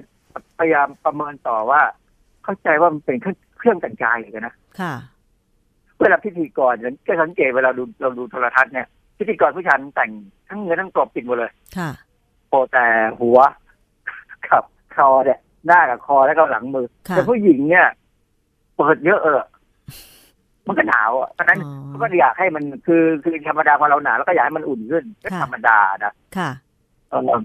[0.58, 1.82] พยายามประเมินต่อว่า
[2.44, 4.94] เข้าใจว่ามันเป็นเครื่องเครื่องแต่งกายเลยนะค่ะ
[6.00, 8.88] เวลาพิธีกรเนี่ยก็สังเกตเวลาดูเราดูโทรทัศน์เนี่ย
[9.18, 10.12] พิธีกรผู้ชายมันแต่ง
[10.50, 11.90] ทั้งเงินทั้งกรอบปิดหมดเลย ค่ะ
[12.50, 12.86] โปแต่
[13.20, 13.40] หัว
[14.48, 14.64] กับ
[14.96, 17.88] คอเนี่ยหน้ากับคอแล้วก็หลังมือค่ะแต่ผู้หญิงเนี่ย
[18.76, 19.44] เปิดเยอะเออ
[20.68, 26.50] มันก็หนาวอะเพราะฉะนั้นอ๋อเขาก็อยากให้มันคือคือธรรมดาพอเราหนาวแล้วก็อยากให้มันอุ่นขึ้นก็ค่ะธรรมดานะค่ะ
[27.10, 27.38] เออแต่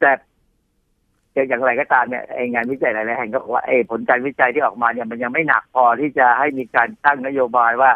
[0.00, 0.12] แต่
[1.48, 7.90] อย่างไรก็ตามเนี่ยไองานวิจัยหลายๆแห่งก็บอกว่าไอ้ผลการวิจัยที่ออกมาเนี่ยมันยังไม่หนักพอที่จะให้มีการตั้งนโยบายว่า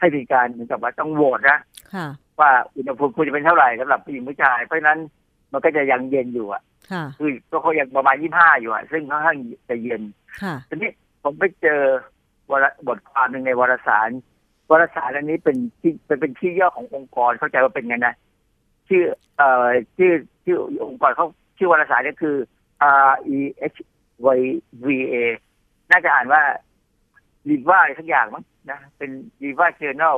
[0.00, 1.58] ให้มีการเหมือนกับว่าต้องโหวตนะ
[1.94, 2.08] ค่ะ
[2.40, 4.98] ว่าอุณหภูมิควรจะเป็นเท่าไหร่สำหรับผู้หญิงผู้ชาย เพราะฉะนั้น
[5.52, 9.36] มันก็จะยังเย็นอยู่อะค่ะคือก็เขายังประมาณยี่ห้าอยู่อะซึ่งค่อนข้าง
[9.68, 10.02] จะเย็น
[10.42, 10.90] ค่ะทีนี้
[11.22, 11.80] ผมไปเจอ
[12.50, 14.10] วารบทความหนึ่งในวารสาร
[14.70, 18.14] วารสารอันนี้เป็นที่เป็นเป็นที่ย่อขององค์กรเข้าใจว่าเป็นไงนะ
[18.88, 19.04] ชื่อ
[19.36, 19.66] เอ่อ
[19.96, 20.12] ชื่อ
[20.44, 20.58] ชื่อ
[20.88, 21.26] องค์กรเขา
[21.58, 22.36] ชื่อวารสารเนี่ยคือ
[23.06, 23.38] R E
[23.74, 23.78] H
[24.38, 24.40] Y
[24.84, 25.14] V A
[25.90, 26.42] น่าจะอ่านว่า
[27.48, 29.10] r ีว่าอะไรสักอย่างมั้งนะเป็น
[29.42, 30.16] r ีว่า Journal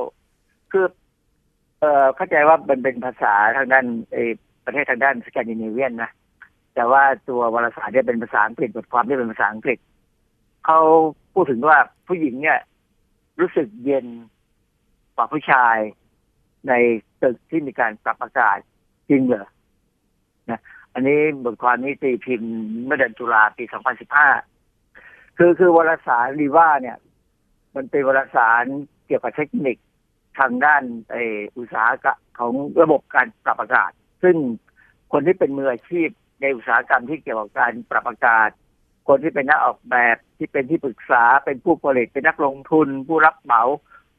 [0.71, 0.85] คือ
[1.79, 4.17] เอ่อเข้าใจว่ามันเป็นภาษาทางด้านเอ
[4.65, 6.11] ประเทศทางด้านสแกนดิเนเวียนนะ
[6.75, 9.77] แต่ว่าตัววารสารเนี่ยเป็นภาษาอังกฤษบทความที่ยเป็นภาษาอังกฤษ
[10.65, 10.79] เขา
[11.33, 12.59] พูดถึงว่าผู้หญิงเนี่ย
[13.39, 14.05] รู้สึกเย็น
[15.15, 15.77] กว่าผู้ชาย
[16.67, 16.73] ใน
[17.21, 18.57] ตึกที่มีการปรับอากาศ
[19.09, 19.47] จริงเหรอ
[20.49, 20.61] นะ
[20.93, 22.53] อันนี้บทความนี้ตีพิมพ์
[22.85, 23.63] เมื่อเดือนตุลาปี
[24.51, 26.97] 2015 คือคือวารสารรีว่าเนี่ย
[27.75, 28.65] มันเป็นวารสาร
[29.07, 29.77] เกี่ยวกับเทคนิค
[30.39, 31.15] ทางด้านไอ
[31.57, 33.91] อุตสาหกรรมของระบบการปรับอากาศ
[34.23, 34.35] ซึ่ง
[35.11, 36.09] คนที่เป็นมืออาชีพ
[36.41, 38.49] ในอุตสาหกรรมที่เกี่ยวกับการปรับอากาศ
[39.07, 43.63] คนที่เป็นนักออกแบบที่เป็นที่ปรึกษาเป็นผู้ผลิตเป็นนักลงทุน ผู้รับเหมา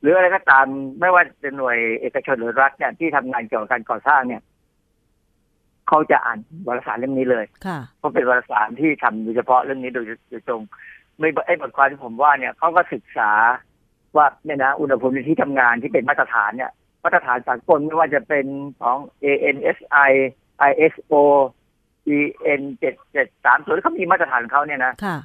[0.01, 0.66] หรืออะไรก็ตาม
[1.01, 4.43] ไม่ว่าจะหน่วยเอกชนหรือรัฐเนี่ยที่ทำงานเกี่ยวกับการก่อสร้างเนี่ย
[5.93, 10.62] เขาจะอ่านวารสารเรื่องนี้เลยค่ะเพราะเป็นวารสารที่ทำโดยเฉพาะเรื่องนี้โดยโดยตรง
[11.18, 13.30] ไม่ไอ้บทความที่ผมว่าเนี่ยเขาก็ศึกษา
[14.16, 16.70] ว่าเนี่ยนะอุณหภูมิในที่ทำงานที่เป็นมาตรฐานเนี่ย
[17.05, 18.47] มาตรฐานสากลไม่ว่าจะเป็น
[18.80, 20.11] ของ ANSI
[20.70, 21.14] ISO
[22.16, 25.18] EN เจ็ดเจ็ดสามส่วนเขามีมาตรฐานเขาเนี่ยนะค่ะ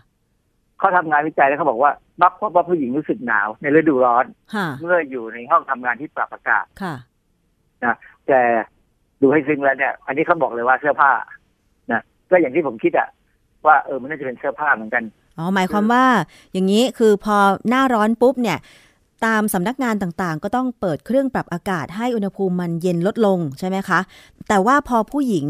[0.79, 1.91] เขาทำงานวิจัยแล้วเขาบอกว่า
[2.21, 6.95] มักพบว่าผู้หญิงรู้สึกหนาว ในฤดูร้อนค่ะเมื่ออยู่ในห้องทำงานที่ปรับอากาศค่ะ
[7.83, 7.95] นะ
[8.27, 8.41] แต่
[9.21, 11.11] ดูให้ซึ้งแล้วเนี่ย อันนี้เขาบอกเลยว่าเสื้อผ้า
[11.91, 13.07] นะก็อย่างที่ผมคิดอะ
[13.65, 15.03] ว่าเออมันน่าจะเป็นเสื้อผ้าเหมือนกัน
[15.37, 16.05] อ๋อหมายความว่า
[16.53, 17.37] อย่างนี้คือพอ
[17.69, 18.57] หน้าร้อนปุ๊บเนี่ย
[19.25, 23.99] ตามสำนักงานต่างๆ ก็ต้องเปิดเครื่องปรับอากาศให้อุณหภูมิมันเย็นลดลงใช่ไหมคะ
[24.47, 25.47] แต่ว่าพอผู้หญิง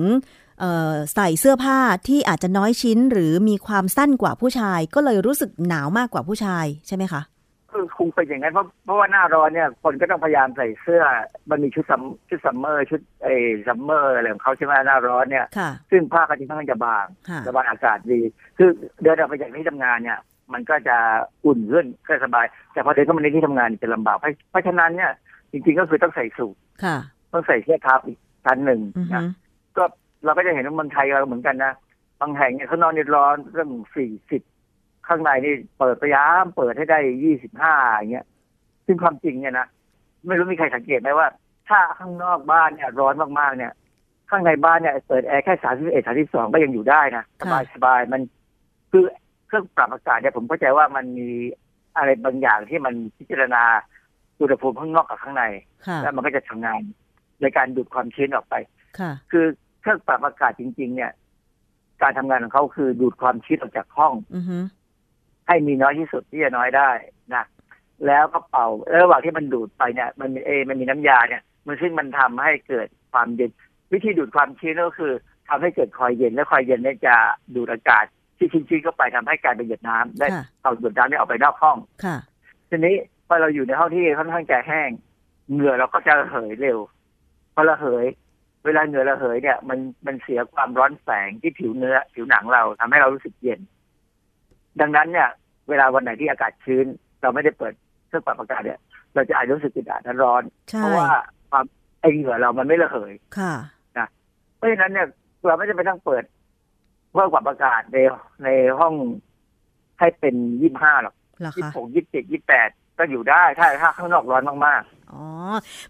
[1.14, 7.22] ใส่เสื้อผ้าที่อาจจะน้อยชิ้นหรือมีความสั้นกว่าผู้ชาย ก็เลยรู้สึกหนาวมากกว่าผู้ชายใช่ไหมคะ
[7.78, 11.04] คือคงเป็นอย่างนั้นเพราะเพราะว่าหน้าร้อนเนี่ยคนก็ต้องพยายามใส่เสื้อ
[11.50, 13.36] มันมีชุด sum ชุด summer ชุดไอ้
[13.68, 18.22] summer อะไรของเขาใช่ไหมหน้าร้อนเนี่ยค่ะซึ่งผ้าก็จะค่อนข้างจะบางค่ะระบายอากาศดี
[18.58, 18.70] คือ
[19.04, 20.20] เดินออกไปจากที่ทำงานเนี่ย
[20.54, 20.98] มันก็จะ
[21.46, 25.12] อุ่นขึ้นก็สบาย แต่พอเดินเข้ามาในที่ทำงานจะลำบากเพราะเพราะฉะนั้นเนี่ย
[25.52, 26.98] จริงๆก็คือต้องใส่สูทค่ะ
[27.34, 29.24] ต้องใส่เสื้อทับอีกชั้นหนึ่งอือฮึนะ
[29.78, 29.84] ก็
[30.26, 31.74] เราก็จะเห็นว่าเมืองไทยเราเหมือนกันนะ
[32.22, 34.42] บางแห่งเนี่ยเขานอนในร้อนเรื่องสี่สิบ
[35.08, 38.26] ข้างในนี่เปิดพยายามเปิดให้ได้ยี่สิบห้าอย่างเงี้ย
[38.86, 39.68] ซึ่งความจริงเนี่ยนะ
[40.28, 41.28] ไม่รู้มีใครสังเกตไหมว่า
[41.70, 43.74] ถ้าข้างนอกบ้านเนี่ยร้อนมากๆเนี่ย
[44.30, 48.22] ข้างในบ้านเนี่ยเปิดแอร์แค่สามสิบเอ็ดสามสิบสองก็ยังอยู่ได้นะสบายสบายมัน
[48.92, 49.04] คือ
[49.48, 51.30] เครื่องปรับอากาศเนี่ยผมเข้าใจว่ามันมี
[51.98, 53.64] อะไรบางอย่างที่มันพิจารณา
[54.40, 55.44] อุณหภูมิข้างนอกกับข้างใน
[55.88, 56.82] ค่ะแล้วมันก็จะทำงาน
[57.42, 58.56] ในการดูดความชื้นออกไป
[59.00, 59.46] ค่ะคือ
[59.82, 61.12] เครื่องปรับอากาศจริง ๆ เนี่ย
[62.02, 64.58] การทำงานของเขาคือดูดความชื้นออกจากห้องอือฮึ
[65.48, 66.90] ให้มีน้อยที่สุดที่จะน้อยได้
[67.34, 67.46] นะ
[68.08, 73.52] แล้วก็เป่าแล้วระหว่างที่มันดูดไปเนี่ย มันมีเอมันมีน้ำยาเนี่ย มันซึ่งมันทำให้เกิดความเย็น
[73.94, 75.14] วิธีดูดความชื้นก็คือ
[75.50, 77.16] ทำให้เกิดคอยเย็นและคอยเย็นเนี่ยจะ
[77.56, 78.06] ดูดอากาศ
[78.38, 82.18] ที่ชื้นๆเข้าไปทำให้กลายเป็นหยดน้ำและค่ะเอาหยดน้ำเนี่ยออกไปนอกห้องค่ะ
[82.70, 82.96] ทีนี้
[83.28, 84.90] พอเราอยู่ในห้องที่ค่อนข้างจะแห้ง
[85.52, 86.80] เหงื่อเราก็จะระเหยเร็ว
[87.54, 88.06] พอระเหย
[88.66, 93.60] เวลาเหงื่อระเหยเนี่ย มันมันเสียความร้อนแสงที่ผิวเนื้อ ผิวหนังเราทำให้เรารู้สึกเย็น
[94.82, 95.30] ดังนั้นเนี่ย
[95.70, 96.86] เวลาวันไหนที่อากาศชื้น
[97.22, 97.74] เราไม่ได้เปิด
[98.08, 98.80] เครื่องปรับอากาศเนี่ย
[99.14, 101.10] เราจะอาจจะรู้สึกอึดอัดและร้อนใช่เพราะว่า
[101.50, 101.66] ความ
[102.02, 103.54] ไอเหงื่อเรามันไม่ระเหยค่ะ
[104.58, 105.08] เพราะฉะนั้นเนี่ย
[105.48, 106.24] เราไม่จำเป็นต้องเปิด
[107.12, 107.98] เครื่องปรับอากาศใน
[108.44, 108.50] ใน
[108.80, 108.94] ห้อง
[110.00, 115.24] ให้เป็นยี่ห้าหรอกเหรอยี่คะหกยี่เจ็ดยี่แปดก็อยู่ได้ถ้าถ้าข้างนอกร้อนมากอ๋อ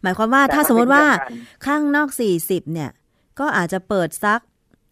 [0.01, 1.29] หมายความว่าแต่ถ้าถ้าสมมติว่าเป็นเรื่องกา
[1.61, 2.09] รข้างนอก
[2.41, 2.91] 40เนี่ย
[3.39, 4.39] ก็อาจจะเปิดสัก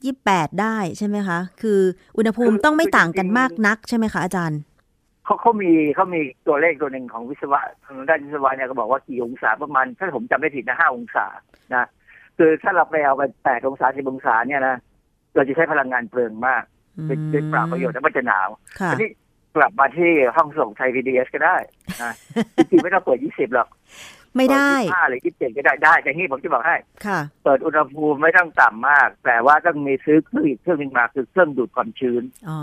[0.04, 1.80] 28ได้ใช่ไหมคะ คือ
[2.18, 11.26] อุณหภูมิต้องไม่ต่างกันมากนักใช่ไหมคะอาจารย์ๆเขาเขามีเขามีตัวเลขตัวหนึ่งของวิศวะทางด้านวิศวะเนี่ยก็บอกว่ากี่องศาประมาณ ถ้าผมจำไม่ผิดนะห้าองศา
[11.76, 11.86] นะ
[12.38, 14.76] คือถ้าเราไปเอาไปแปดองศาสิบองศาเนี่ยนะ
[15.36, 16.64] เราจะใช้พลังงานเปลืองมาก
[17.08, 19.10] เป็นเป็นเปล่าประโยชน์และมันจะหนาวค่ะทีนี้
[19.56, 21.58] กลับมาที่ห้องส่งไทยพีบีเอสก็ได้
[22.04, 22.14] นะ
[22.56, 23.68] จริงๆไม่ต้องเปิดยี่สิบหรอก
[24.38, 26.76] ไม่ได้ยี่ห้าหรือยี่สิบก็ได้ได้แต่นี่ผมจะบอกให้
[27.06, 32.62] ค่ะ เปิดอุณหภูมิไม่ต้องต่ำมาก แต่ว่าต้องมีซื้อเครื่องอีกเครื่องหนึ่งมาคือเครื่องดูดความชื้นอ๋อ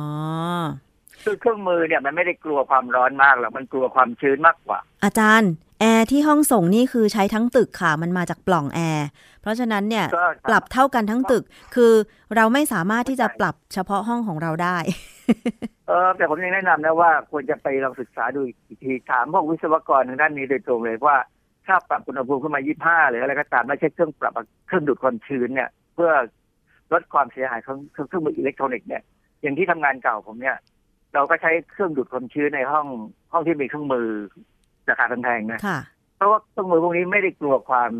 [1.24, 9.06] คือเครื่องมือเนี่ยมันไม่ได้กลัวความร้อนมากหรอกมันกลัวความชื้นมากกว่า อาจารย์ แอร์ที่ห้องส่งนี่คือใช้ทั้งตึกค่ะ มันมาจากปล่องแอร์
[9.42, 11.44] เพราะฉะนั้นเนี่ยก็ปรับเท่ากันทั้งตึก
[11.74, 11.92] คือ
[12.36, 14.78] เราไม่สามารถที่จะปรับเฉพาะห้องของเราได้
[15.88, 21.16] เออแต่ผมยังแนะนำนะว่าควรจะไปลองศึกษาดูอีกทีถามพวกวิศวกรทางด้านนี้โดยตรงเลยว่า
[21.66, 24.32] ถ้าปรับอุณหภูมิขึ้นมา 25 หรืออะไรก็ตามไม่ใช่เครื่องปรับ
[24.66, 26.12] เครื่องดูดความชื้นเนี่ย เพื่อ
[26.92, 29.02] ลดความเสียหายของเครื่องเครื่องมืออิเล็กทรอนิกส์เนี่ย
[29.42, 30.56] อย่างที่ทำงานเก่าผมเนี่ย
[31.14, 32.86] เราก็ใช้เครื่องดูดความชื้นในห้อง
[33.32, 34.08] ห้องที่มีเครื่องมือ
[34.88, 35.78] ราคาแพงๆนะค่ะ
[36.16, 37.90] เพราะว่าเครื่องมือพวกนี้ไม่ได้กลัวความ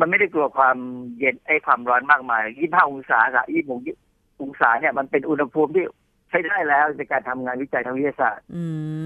[0.00, 0.76] มันไม่ได้กลัวความ
[1.18, 3.44] เย็นไอ้ความร้อนมากมาย 25 องศากับ
[3.90, 5.84] 26องศาเนี่ยมันเป็นอุณหภูมิที่
[6.30, 8.64] ใช้ได้แล้วในการทำงานวิจัยทางวิทยาศาสตร์อื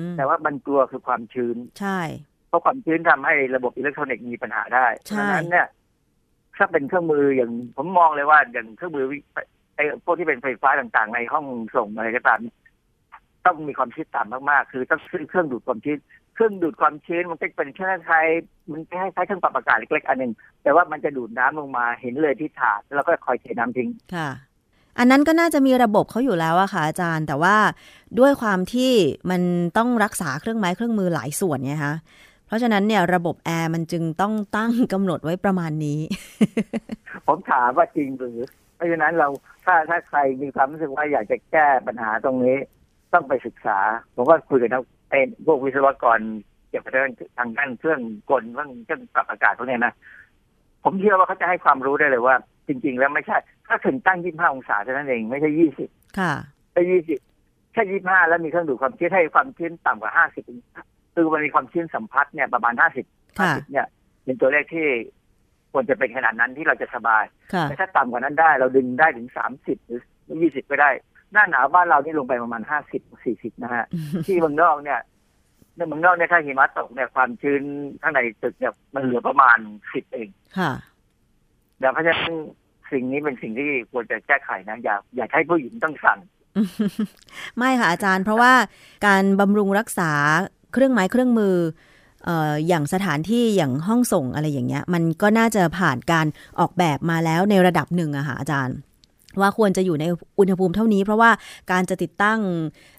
[0.09, 2.01] มแต่ว่ามันกลัวคือความชื้นใช่
[2.49, 5.67] เพราะความชื้นทำให้ระบบอิเล็กทรอนิกส์มีปัญหาได้ใช่ดังนั้นเนี่ย
[6.57, 9.17] ถ้าเป็นเครื่องมืออย่างผมมองเลยว่าอย่างเครื่องมือวิ
[9.75, 11.45] ไอ้พวกที่เป็นไฟฟ้าต่างๆ ในห้อง
[11.77, 12.41] ส่งอะไรก็ตาม
[13.47, 15.99] ต้องมีความชื้นต่ำมากๆ คือต้องซื้อเครื่องดูดความชื้น
[16.35, 20.33] เครื่องดูดความชื้นมันก็เป็นแค่คล้ายๆมันคล้ายๆเครื่องปรับอากาศเล็กๆอันหนึ่ง
[20.63, 24.29] แต่ว่ามันจะดูดน้ำลงมาเห็นเลยที่ถาดแล้วเราก็คอยเทน้ำทิ้งค่ะ
[24.99, 27.57] อันนั้นก็น่าจะมีระบบเขาอยู่แล้วอะค่ะอาจารย์ แต่ว่า
[28.19, 28.93] ด้วยความที่
[29.31, 29.43] มัน
[29.77, 31.95] ต้องรักษาเครื่องไม้เครื่องมือหลายส่วนไงคะ
[32.49, 36.01] เพราะฉะนั้นเนี่ยระบบแอร์มันจึงต้องตั้งกำหนดไว้ประมาณนี้
[37.27, 38.39] ผมถามว่าจริงหรือ
[38.77, 39.29] เพราะฉะนั้นเรา
[39.65, 42.57] ถ้าถ้าใครมีความรู้สึกว่าอยากจะแก้ปัญหาตรงนี้
[43.13, 43.79] ต้องไปศึกษา
[44.15, 46.19] ผมก็คุยกับนักเอ็นพวกวิศวกร
[46.69, 49.93] เกี่ยวกับเรื่องทางด้านเครื่องกลเรื่องเครื่องปรับอากาศพวกเนี้ยนะ
[50.85, 52.35] ผมเชื่อว่าเขาจะให้ความรู้ได้เลยว่า
[52.69, 53.37] จริง ๆ แล้วไม่ใช่
[53.67, 55.51] ถ้าถึงตั้ง 25 องศาเท่านั้นเองไม่ใช่
[55.85, 56.33] 20 ค่ะ
[56.75, 56.83] ถ้า
[57.29, 60.83] 20แค่25 แล้วมีเครื่องดูดความชื้นให้ความชื้นต่ำกว่า 50องศา
[61.21, 63.87] คือมันมีความชื้นสัมผัสเนี่ยประมาณ50ค่ะ50เนี่ย
[64.25, 64.87] เป็นตัวเลขที่
[65.73, 70.01] ควรจะเป็นขนาดนั้นที่เราจะสบายค่ะแต่ถ้าต่ำกว่านั้นได้ เราดึงได้ถึงสามสิบหรือ
[70.43, 70.91] ยี่สิบก็ได้
[71.33, 73.85] หน้าหนาวบ้านเรานี่ลงไปประมาณห้าสิบสี่สิบนะฮะ
[74.27, 75.01] ที่เมืองนอกเนี่ย
[75.77, 77.63] ในเมืองนอกเนี่ยถ้าหิมะตกเนี่ยความชื้น
[78.01, 79.59] ข้างในตึกเนี่ยมันเหลือประมาณ
[79.93, 80.73] สิบเองค่ะ
[81.83, 82.35] ดังเพราะฉะนั้น
[82.93, 86.19] สิ่งนี้เป็นสิ่งที่ควรจะแก้ไขนะ อย่าอย่าให้ผู้หญิงต้องสั่น
[87.59, 88.53] ไม่ค่ะอาจารย์ เพราะว่า
[89.07, 90.11] การบำรุงรักษา
[90.79, 91.55] เครื่องไม้เครื่องมือ
[92.25, 96.27] เอ่ออย่างสถานที่อย่างห้องส่งอะไรอย่างเงี้ย มันก็น่าจะผ่านการ
[96.61, 98.77] ออกแบบมาแล้วในระดับหนึ่งอะค่ะอาจารย์
[99.41, 100.05] ว่าควรจะอยู่ใน
[100.39, 101.31] อุณหภูมิเท่านี้ เพราะว่า
[101.73, 102.41] การจะติดตั้ง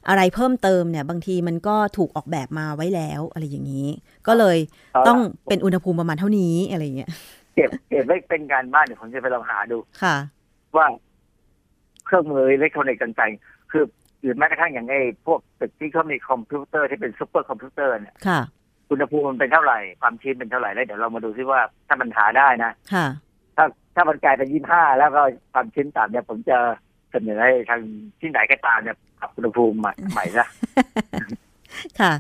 [0.10, 3.88] อะไรเพิ่มเติมเนี่ย บางทีมันก็ถูกออกแบบมาไว้แล้วอะไรอย่างนี้
[4.28, 4.58] ก็เลย
[4.94, 5.20] เอาล่ะต้อง
[5.50, 7.10] เป็นอุณหภูมิประมาณเท่านี้อะไรอย่างเงี้ย
[7.56, 10.16] เก็บเก็บไว้เป็นการบ้านเดี๋ยวผมจะไปลองหาดูค่ะ
[10.76, 10.88] ว่า
[12.06, 13.84] เครื่องมืออิเล็กทรอนิกส์ต่างๆคือ
[14.22, 18.42] หรือแม้กระทั่งอย่างไอ้พวกตึกที่เขามีคอมพิวเตอร์ที่เป็นซุปเปอร์คอมพิวเตอร์เนี่ยค่ะ
[18.92, 23.08] อุณหภูมิมันเป็นเท่าไหร่ ความชื้นเป็นเท่าไหร่แล้วเดี๋ยวเรามาดูซิว่าถ้ามันหาได้นะค่ะ
[23.56, 23.66] ถ้า
[23.96, 25.22] ถ้ามันกลายเป็นยี่ห้าแล้วก็
[25.54, 26.58] ความชื้นต่ำเนี่ยผมจะ
[27.12, 27.82] เสนอให้ทาง
[28.20, 30.46] ที่ไหนก็ตามเนี่ยปรับอุณหภูมิใหม่ใหม่ซะ
[32.00, 32.14] ค่ะ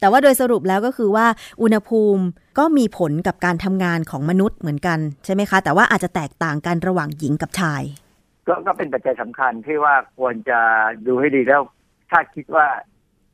[0.00, 1.26] แต่ว่าโดยสรุปแล้วก็คือว่า
[1.62, 2.22] อุณหภูมิ
[2.58, 7.82] ก็มีผลกับการทำงานของมนุษย์เหมือนกันใช่ไหมคะ แต่ว่าอาจจะแตกต่างกันระหว่างหญิงกับชาย
[8.46, 10.60] ก็ก็เป็นปัจจัยสำคัญที่ว่าควรจะ
[11.06, 11.62] ดูให้ดีแล้ว
[12.10, 12.66] ถ้าคิดว่า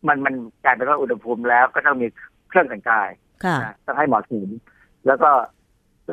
[0.09, 0.35] มันมัน
[0.65, 2.07] กลายเป็นว่าอุณหภูมิแล้วก็ต้องมี
[2.49, 3.11] เครื่องแต่งกาย
[3.45, 4.49] ค่ะนะต้องให้เหมาะสม
[5.07, 5.31] แล้วก็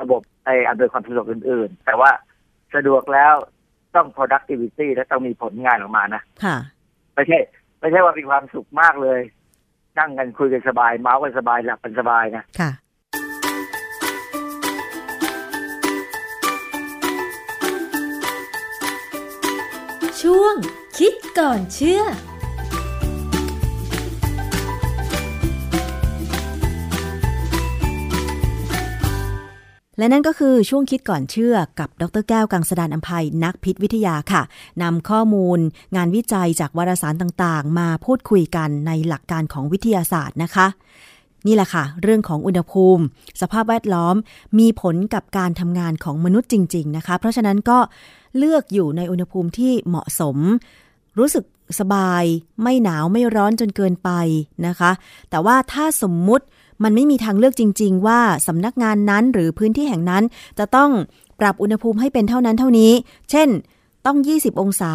[0.01, 2.11] ระบบไออำนวยความสะดวกอื่น ๆ แต่ว่า
[2.75, 3.33] สะดวกแล้ว
[3.95, 6.57] ต้อง productivity และต้องมีผลงานออกมานะค่ะ
[7.13, 7.39] ไม่ใช่
[7.79, 9.19] ไม่ใช่ว่ามีความสุขมากเลย
[9.99, 12.71] นั่งกันคุยกันสบาย เมาส์กันสบายหลับกันสบายนะค่ะ
[20.23, 20.55] ช่วง
[20.97, 22.01] คิดก่อนเชื่อ
[29.97, 34.41] และนั่นก็คือช่วงคิดก่อนเชื่อกับดรแก้วกังสดานอภัยนักพิษวิทยาค่ะ
[34.83, 35.59] นำข้อมูล
[35.95, 40.67] งานวิจัยจากวารสารต่างๆ มาพูดคุยกันในหลักการของวิทยาศาสตร์นะคะ
[41.47, 43.03] นี่แหละค่ะ เรื่องของอุณหภูมิ
[43.41, 44.15] สภาพแวดล้อม
[44.59, 47.79] มีผลกับการทำงานของมนุษย์จริง ๆ นะคะ เพราะฉะนั้นก็
[48.37, 50.37] เลือกอยู่ในอุณหภูมิที่เหมาะสม
[51.17, 51.45] รู้สึก
[51.79, 52.23] สบาย
[52.61, 54.09] ไม่หนาวไม่ร้อนจนเกินไป
[54.67, 54.91] นะคะ
[55.29, 56.45] แต่ว่าถ้าสมมุติ
[56.83, 60.23] มันไม่มีทางเลือกจริง ๆ ว่าสำนักงานนั้นหรือพื้นที่แห่งนั้น
[60.59, 60.91] จะต้อง
[61.39, 62.91] ปรับอุณหภูมิให้เป็นเท่านั้นเท่านี้
[63.31, 63.49] เช่น
[64.05, 64.93] ต้อง 20 องศา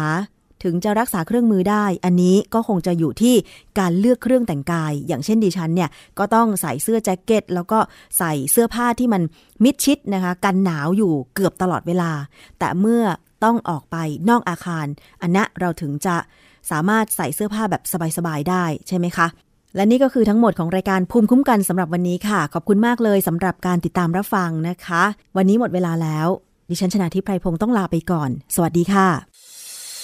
[0.63, 3.35] ถึงจะรักษาเครื่องมือได้ อันนี้ก็คงจะอยู่ที่
[3.79, 5.89] การเลือกเครื่องแต่งกาย อย่างเช่นดิฉันเนี่ย
[6.19, 7.79] ก็ต้องใส่เสื้อแจ็คเก็ต แล้วก็
[8.17, 9.21] ใส่เสื้อผ้าที่มัน
[9.63, 12.11] มิดชิดนะคะ กันหนาวอยู่เกือบตลอดเวลา
[12.59, 13.03] แต่เมื่อ
[13.43, 13.97] ต้องออกไป
[14.29, 14.85] นอกอาคาร
[15.21, 16.15] อันนะเราถึงจะ
[16.71, 17.83] สามารถใส่เสื้อผ้าแบบ
[18.17, 19.27] สบายๆได้ใช่ไหมคะ
[19.75, 25.03] และนี่ก็คือทั้งหมดของรายการภูมิคุ้มกันสำหรับวันนี้ค่ะ ขอบคุณมากเลยสำหรับการติดตามรับฟังนะคะ
[25.37, 26.27] วันนี้หมดเวลาแล้ว
[26.69, 29.32] ดิฉันชนะทิพไพรพงศ์ต้องลาไปก่อน สวัสดีค่ะ